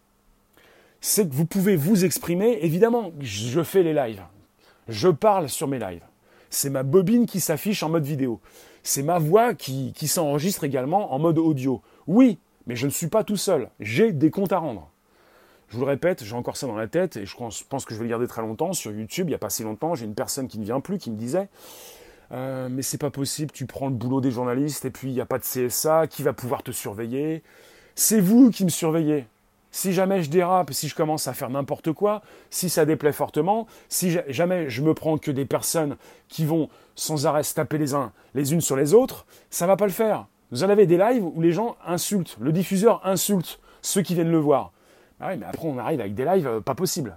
[1.00, 2.58] c'est que vous pouvez vous exprimer.
[2.62, 4.22] Évidemment, je fais les lives.
[4.88, 6.04] Je parle sur mes lives.
[6.50, 8.40] C'est ma bobine qui s'affiche en mode vidéo.
[8.82, 11.82] C'est ma voix qui s'enregistre également en mode audio.
[12.06, 13.70] Oui, mais je ne suis pas tout seul.
[13.80, 14.90] J'ai des comptes à rendre.
[15.76, 17.98] Je vous le répète, j'ai encore ça dans la tête et je pense que je
[17.98, 18.72] vais le garder très longtemps.
[18.72, 20.96] Sur YouTube, il n'y a pas si longtemps, j'ai une personne qui ne vient plus
[20.96, 21.50] qui me disait
[22.32, 25.20] euh, Mais c'est pas possible, tu prends le boulot des journalistes et puis il n'y
[25.20, 27.42] a pas de CSA, qui va pouvoir te surveiller?
[27.94, 29.26] C'est vous qui me surveillez.
[29.70, 33.66] Si jamais je dérape, si je commence à faire n'importe quoi, si ça déplaît fortement,
[33.90, 35.98] si jamais je me prends que des personnes
[36.28, 39.84] qui vont sans arrêt taper les uns les unes sur les autres, ça va pas
[39.84, 40.26] le faire.
[40.52, 44.32] Vous en avez des lives où les gens insultent, le diffuseur insulte ceux qui viennent
[44.32, 44.72] le voir.
[45.20, 47.16] Ah oui, mais après, on arrive avec des lives euh, pas possibles.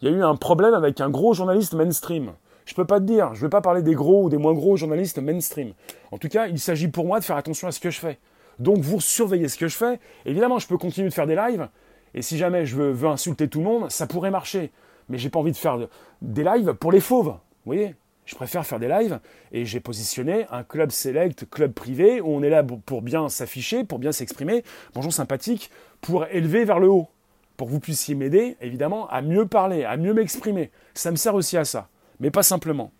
[0.00, 2.32] Il y a eu un problème avec un gros journaliste mainstream.
[2.64, 4.76] Je peux pas te dire, je vais pas parler des gros ou des moins gros
[4.76, 5.72] journalistes mainstream.
[6.12, 8.18] En tout cas, il s'agit pour moi de faire attention à ce que je fais.
[8.58, 9.98] Donc vous surveillez ce que je fais.
[10.24, 11.68] Évidemment, je peux continuer de faire des lives.
[12.14, 14.70] Et si jamais je veux, insulter tout le monde, ça pourrait marcher.
[15.08, 15.78] Mais j'ai pas envie de faire
[16.22, 17.28] des lives pour les fauves.
[17.28, 17.94] Vous voyez
[18.26, 19.20] je préfère faire des lives
[19.52, 23.84] et j'ai positionné un club select, club privé, où on est là pour bien s'afficher,
[23.84, 24.64] pour bien s'exprimer,
[24.94, 27.08] bonjour sympathique, pour élever vers le haut,
[27.56, 30.70] pour que vous puissiez m'aider, évidemment, à mieux parler, à mieux m'exprimer.
[30.94, 31.88] Ça me sert aussi à ça,
[32.20, 32.92] mais pas simplement.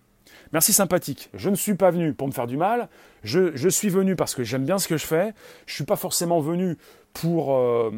[0.53, 1.29] Merci sympathique.
[1.33, 2.89] Je ne suis pas venu pour me faire du mal.
[3.23, 5.33] Je, suis venu parce que j'aime bien ce que je fais.
[5.65, 6.77] Je ne suis pas forcément venu
[7.13, 7.89] pour, euh,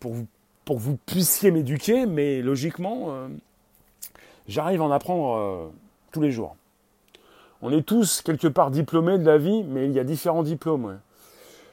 [0.00, 0.26] pour, vous,
[0.64, 3.28] pour que vous puissiez m'éduquer, mais logiquement, euh,
[4.48, 5.68] j'arrive à en apprendre euh,
[6.10, 6.56] tous les jours.
[7.62, 10.98] On est tous quelque part diplômés de la vie, mais il y a différents diplômes.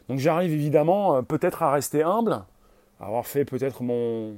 [0.09, 2.43] Donc j'arrive évidemment euh, peut-être à rester humble,
[2.99, 4.37] avoir fait peut-être mon,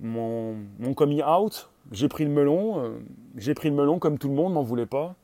[0.00, 0.56] mon,
[0.94, 1.70] coming out.
[1.92, 2.90] J'ai pris le melon, euh,
[3.36, 5.14] j'ai pris le melon comme tout le monde, m'en voulait pas.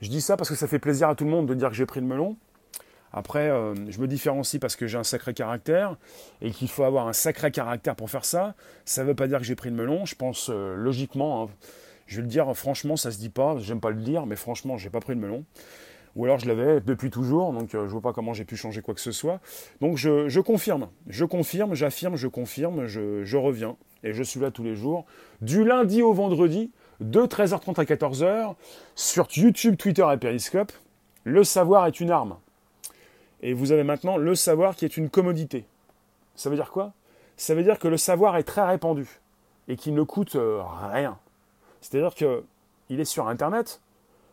[0.00, 1.74] Je dis ça parce que ça fait plaisir à tout le monde de dire que
[1.74, 2.36] j'ai pris le melon.
[3.12, 5.96] Après, euh, je me différencie parce que j'ai un sacré caractère
[6.40, 8.54] et qu'il faut avoir un sacré caractère pour faire ça.
[8.84, 10.06] Ça ne veut pas dire que j'ai pris le melon.
[10.06, 11.48] Je pense logiquement, hein,
[12.10, 13.56] je vais le dire franchement, ça se dit pas.
[13.58, 15.44] J'aime pas le dire, mais franchement, j'ai pas pris le melon
[16.16, 18.82] ou alors je l'avais depuis toujours, donc euh, je vois pas comment j'ai pu changer
[18.82, 19.38] quoi que ce soit.
[19.80, 24.64] Donc je, confirme, je confirme, j'affirme, je confirme, je, reviens, et je suis là tous
[24.64, 25.06] les jours,
[25.40, 28.56] du lundi au vendredi, de 13h30 à 14h,
[28.96, 30.72] sur YouTube, Twitter et Periscope.
[31.22, 32.36] Le savoir est une arme.
[33.40, 35.64] Et vous avez maintenant le savoir qui est une commodité.
[36.34, 36.92] Ça veut dire quoi?
[37.36, 39.06] Ça veut dire que le savoir est très répandu
[39.68, 40.60] et qu'il ne coûte euh,
[40.92, 41.16] rien.
[41.80, 43.80] C'est-à-dire qu'il est sur Internet,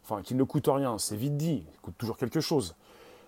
[0.03, 2.75] enfin qui ne coûte rien, c'est vite dit, il coûte toujours quelque chose.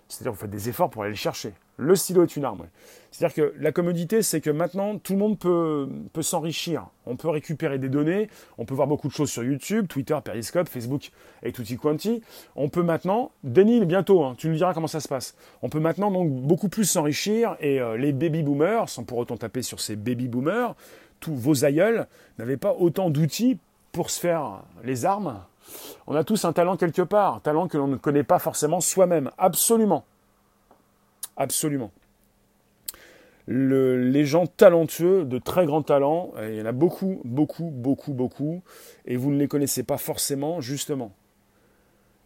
[0.10, 1.54] C'est-à-dire que vous faites des efforts pour aller le chercher.
[1.78, 2.68] Le stylo est une arme.
[3.12, 6.88] C'est-à-dire que la commodité, c'est que maintenant, tout le monde peut, peut s'enrichir.
[7.06, 10.68] On peut récupérer des données, on peut voir beaucoup de choses sur YouTube, Twitter, Periscope,
[10.68, 11.12] Facebook
[11.44, 12.22] et tutti quanti.
[12.56, 15.36] On peut maintenant, Denis, bientôt, hein, tu nous diras comment ça se passe.
[15.62, 19.38] On peut maintenant donc beaucoup plus s'enrichir et euh, les baby boomers, sans pour autant
[19.38, 20.76] taper sur ces baby boomers,
[21.20, 22.08] tous vos aïeuls
[22.40, 23.58] n'avaient pas autant d'outils
[23.92, 25.42] pour se faire les armes
[26.08, 29.32] on a tous un talent quelque part, talent que l'on ne connaît pas forcément soi-même.
[29.38, 30.06] Absolument.
[31.38, 31.92] Absolument.
[33.48, 36.34] les gens talentueux, de très grands talents.
[36.42, 38.62] il y en a beaucoup, beaucoup, beaucoup, beaucoup.
[39.06, 41.12] Et vous ne les connaissez pas forcément, justement.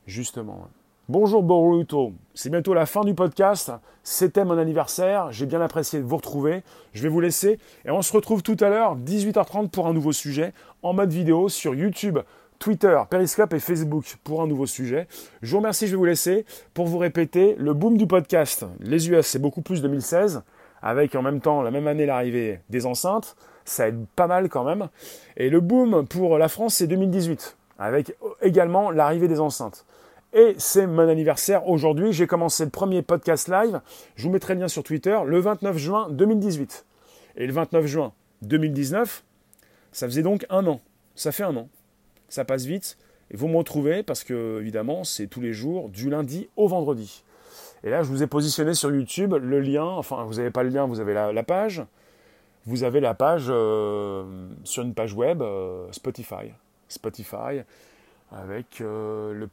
[0.06, 0.68] Justement.
[1.10, 3.74] Bonjour Boruto, c'est bientôt la fin du podcast.
[4.04, 6.64] C'était mon anniversaire, j'ai bien apprécié de vous retrouver.
[6.94, 10.14] Je vais vous laisser et on se retrouve tout à l'heure, 18h30 pour un nouveau
[10.14, 12.20] sujet, en mode vidéo sur YouTube,
[12.58, 15.10] Twitter, Periscope et Facebook pour un nouveau sujet.
[15.42, 18.66] Je vous remercie, je vais vous laisser pour vous répéter le boom du podcast.
[18.80, 20.42] Les US, c'est beaucoup plus 2016,
[20.82, 23.36] avec en même temps la même année l'arrivée des enceintes.
[23.66, 24.88] Ça aide pas mal quand même.
[25.36, 29.86] Et le boom pour la France, c'est 2018, avec également l'arrivée des enceintes.
[30.36, 32.12] Et c'est mon anniversaire aujourd'hui.
[32.12, 33.82] J'ai commencé le premier podcast live.
[34.16, 36.86] Je vous mettrai le lien sur Twitter le 29 juin 2018.
[37.38, 39.24] Et le 29 juin 2019,
[39.92, 40.82] ça faisait donc un an.
[41.14, 41.70] Ça fait un an.
[42.30, 42.98] Ça passe vite.
[43.30, 47.24] Et vous me retrouvez parce que, évidemment, c'est tous les jours, du lundi au vendredi.
[47.84, 49.86] Et là, je vous ai positionné sur YouTube le lien.
[49.86, 51.84] Enfin, vous n'avez pas le lien, vous avez la, page.
[52.66, 56.54] Vous avez la page euh, sur une page web euh, Spotify.
[56.88, 57.62] Spotify
[58.32, 59.48] avec euh, le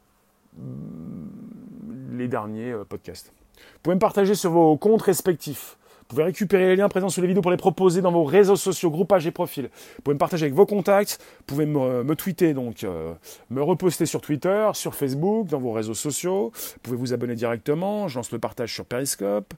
[2.11, 3.33] les derniers euh, podcasts.
[3.55, 5.77] Vous pouvez me partager sur vos comptes respectifs.
[6.11, 8.57] Vous pouvez récupérer les liens présents sous les vidéos pour les proposer dans vos réseaux
[8.57, 9.69] sociaux, groupages et profils.
[9.95, 11.19] Vous pouvez me partager avec vos contacts.
[11.37, 13.13] Vous pouvez me, tweeter, donc euh,
[13.49, 16.51] me reposter sur Twitter, sur Facebook, dans vos réseaux sociaux.
[16.53, 18.09] Vous pouvez vous abonner directement.
[18.09, 19.53] Je lance le partage sur Periscope.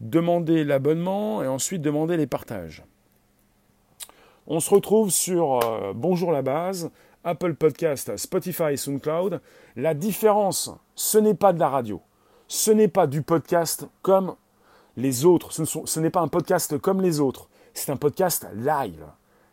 [0.00, 2.82] Demander l'abonnement et ensuite demander les partages.
[4.46, 6.90] On se retrouve sur euh, Bonjour la base,
[7.24, 9.40] Apple Podcast, Spotify, SoundCloud.
[9.76, 12.00] La différence, ce n'est pas de la radio.
[12.48, 14.36] Ce n'est pas du podcast comme
[14.96, 15.52] les autres.
[15.52, 17.48] Ce, n'est pas un podcast comme les autres.
[17.74, 19.04] C'est un podcast live.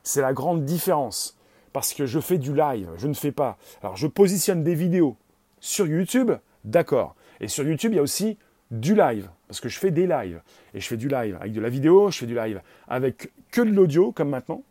[0.03, 1.37] C'est la grande différence.
[1.73, 3.57] Parce que je fais du live, je ne fais pas.
[3.83, 5.15] Alors je positionne des vidéos
[5.59, 6.31] sur YouTube,
[6.63, 7.15] d'accord.
[7.39, 8.37] Et sur YouTube, il y a aussi
[8.71, 10.41] du live, parce que je fais des lives.
[10.73, 13.61] Et je fais du live avec de la vidéo, je fais du live avec que
[13.61, 14.63] de l'audio, comme maintenant.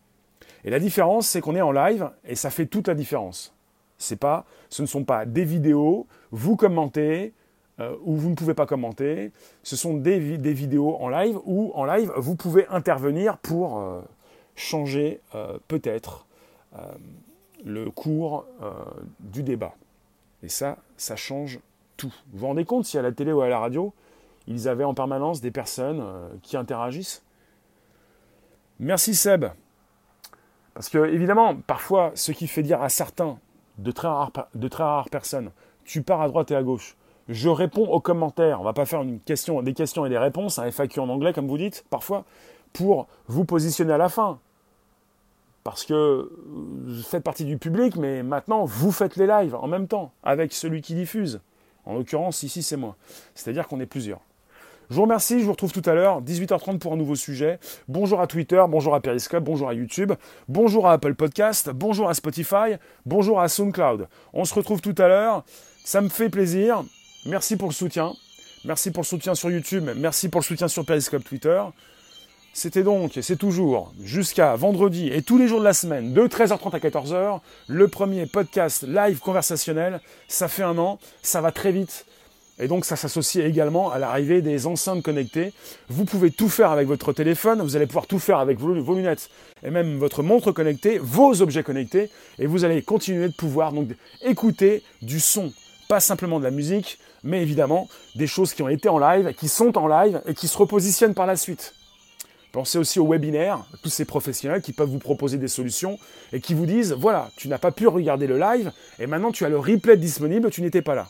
[0.66, 3.54] Et la différence, c'est qu'on est en live et ça fait toute la différence.
[3.98, 7.32] C'est pas, ce ne sont pas des vidéos, vous commentez
[7.78, 9.30] euh, ou vous ne pouvez pas commenter.
[9.62, 14.00] Ce sont des, vidéos en live où en live vous pouvez intervenir pour euh,
[14.56, 16.26] changer euh, peut-être
[17.64, 18.44] le cours
[19.18, 19.72] du débat.
[20.42, 21.58] Et ça, ça change
[21.96, 22.12] tout.
[22.32, 23.94] Vous vous rendez compte si à la télé ou à la radio,
[24.46, 26.04] ils avaient en permanence des personnes
[26.42, 27.22] qui interagissent?
[28.78, 29.46] Merci Seb.
[30.76, 33.38] Parce que, évidemment, parfois, ce qui fait dire à certains,
[33.78, 35.50] de très rares, personnes,
[35.86, 36.98] tu pars à droite et à gauche.
[37.30, 38.60] Je réponds aux commentaires.
[38.60, 39.62] On va pas faire des questions
[40.06, 42.26] et des réponses, un FAQ en anglais, comme vous dites, parfois,
[42.74, 44.38] pour vous positionner à la fin.
[45.64, 49.88] Parce que vous faites partie du public, mais maintenant, vous faites les lives en même
[49.88, 51.40] temps, avec celui qui diffuse.
[51.86, 52.96] En l'occurrence, ici, c'est moi.
[53.34, 54.20] C'est-à-dire qu'on est plusieurs.
[54.88, 57.58] Je vous remercie, je vous retrouve tout à l'heure, 18h30 pour un nouveau sujet.
[57.88, 60.12] Bonjour à Twitter, bonjour à Periscope, bonjour à YouTube,
[60.48, 64.06] bonjour à Apple Podcast, bonjour à Spotify, bonjour à SoundCloud.
[64.32, 65.44] On se retrouve tout à l'heure,
[65.84, 66.84] ça me fait plaisir.
[67.26, 68.12] Merci pour le soutien.
[68.64, 71.60] Merci pour le soutien sur YouTube, merci pour le soutien sur Periscope Twitter.
[72.52, 76.22] C'était donc, et c'est toujours, jusqu'à vendredi et tous les jours de la semaine, de
[76.22, 80.00] 13h30 à 14h, le premier podcast live conversationnel.
[80.28, 82.06] Ça fait un an, ça va très vite.
[82.58, 85.52] Et donc ça s'associe également à l'arrivée des enceintes connectées.
[85.88, 89.28] Vous pouvez tout faire avec votre téléphone, vous allez pouvoir tout faire avec vos, lunettes
[89.62, 93.72] et même votre montre connectée, vos objets connectés, et vous allez continuer de pouvoir
[94.22, 95.52] écouter du son,
[95.88, 99.48] pas simplement de la musique, mais évidemment des choses qui ont été en live, qui
[99.48, 101.74] sont en live et qui se repositionnent par la suite.
[102.52, 105.98] Pensez aussi aux webinaires, tous ces professionnels qui peuvent vous proposer des solutions
[106.32, 109.44] et qui vous disent, voilà, tu n'as pas pu regarder le live et maintenant tu
[109.44, 111.08] as le replay disponible, tu n'étais pas là.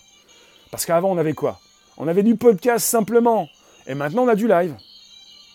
[0.71, 1.61] Parce qu'avant, on avait quoi?
[1.97, 3.49] On avait du podcast simplement.
[3.87, 4.75] Et maintenant, on a du live.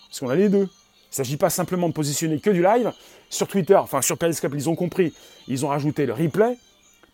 [0.07, 0.67] Parce qu'on a les deux.
[1.11, 2.91] Il ne s'agit pas simplement de positionner que du live.
[3.29, 5.13] Sur Twitter, enfin sur Periscope, ils ont compris.
[5.47, 6.57] Ils ont rajouté le replay.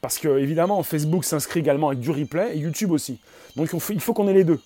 [0.01, 3.19] Parce que, évidemment, Facebook s'inscrit également avec du replay et YouTube aussi.
[3.55, 4.59] Donc il faut qu'on ait les deux.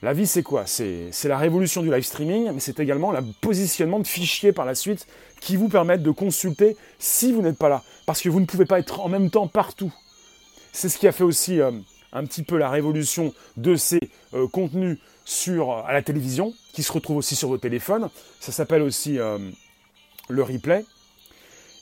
[0.00, 0.64] La vie, c'est quoi?
[0.66, 4.76] C'est la révolution du live streaming, mais c'est également le positionnement de fichiers par la
[4.76, 5.06] suite
[5.40, 7.82] qui vous permettent de consulter si vous n'êtes pas là.
[8.06, 9.92] Parce que vous ne pouvez pas être en même temps partout.
[10.72, 11.72] C'est ce qui a fait aussi euh,
[12.12, 14.00] un petit peu la révolution de ces
[14.34, 18.08] euh, contenus sur, à la télévision, qui se retrouvent aussi sur vos téléphones.
[18.40, 19.38] Ça s'appelle aussi euh,
[20.28, 20.84] le replay.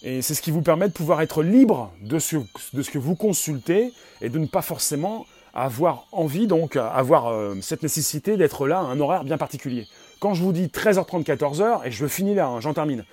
[0.03, 2.37] Et c'est ce qui vous permet de pouvoir être libre de ce,
[2.73, 7.57] de ce que vous consultez et de ne pas forcément avoir envie, donc avoir euh,
[7.63, 9.87] cette nécessité d'être là à un horaire bien particulier.
[10.21, 13.05] Quand je vous dis 13h30, 14h, et je finis là, hein, j'en termine,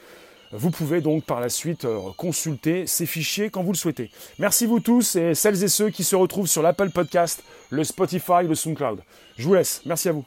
[0.55, 4.11] vous pouvez donc par la suite euh, consulter ces fichiers quand vous le souhaitez.
[4.37, 8.43] Merci vous tous et celles et ceux qui se retrouvent sur l'Apple Podcast, le Spotify,
[8.47, 9.01] le SoundCloud.
[9.37, 9.81] Je vous laisse.
[9.85, 10.25] Merci à vous.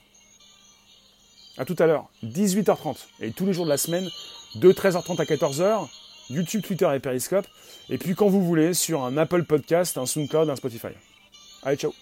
[1.59, 2.97] À tout à l'heure, 18h30.
[3.21, 4.09] Et tous les jours de la semaine,
[4.57, 5.89] de 13h30 à 14h,
[6.31, 7.47] YouTube, Twitter et Periscope.
[7.89, 10.89] Et puis quand vous voulez, sur un Apple Podcast, un SoundCloud, un Spotify.
[11.63, 11.95] Allez, ciao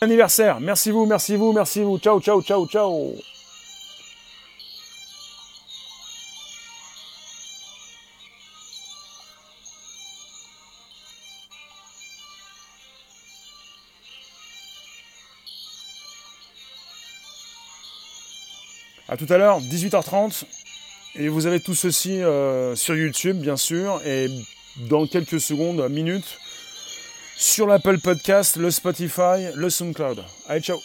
[0.00, 1.98] Anniversaire, merci vous, merci vous, merci vous.
[1.98, 3.14] Ciao, ciao, ciao, ciao
[19.14, 20.42] À tout à l'heure, 18h30.
[21.14, 24.02] Et vous avez tout ceci euh, sur YouTube, bien sûr.
[24.04, 24.28] Et
[24.88, 26.40] dans quelques secondes, minutes,
[27.36, 30.24] sur l'Apple Podcast, le Spotify, le SoundCloud.
[30.48, 30.80] Allez, ciao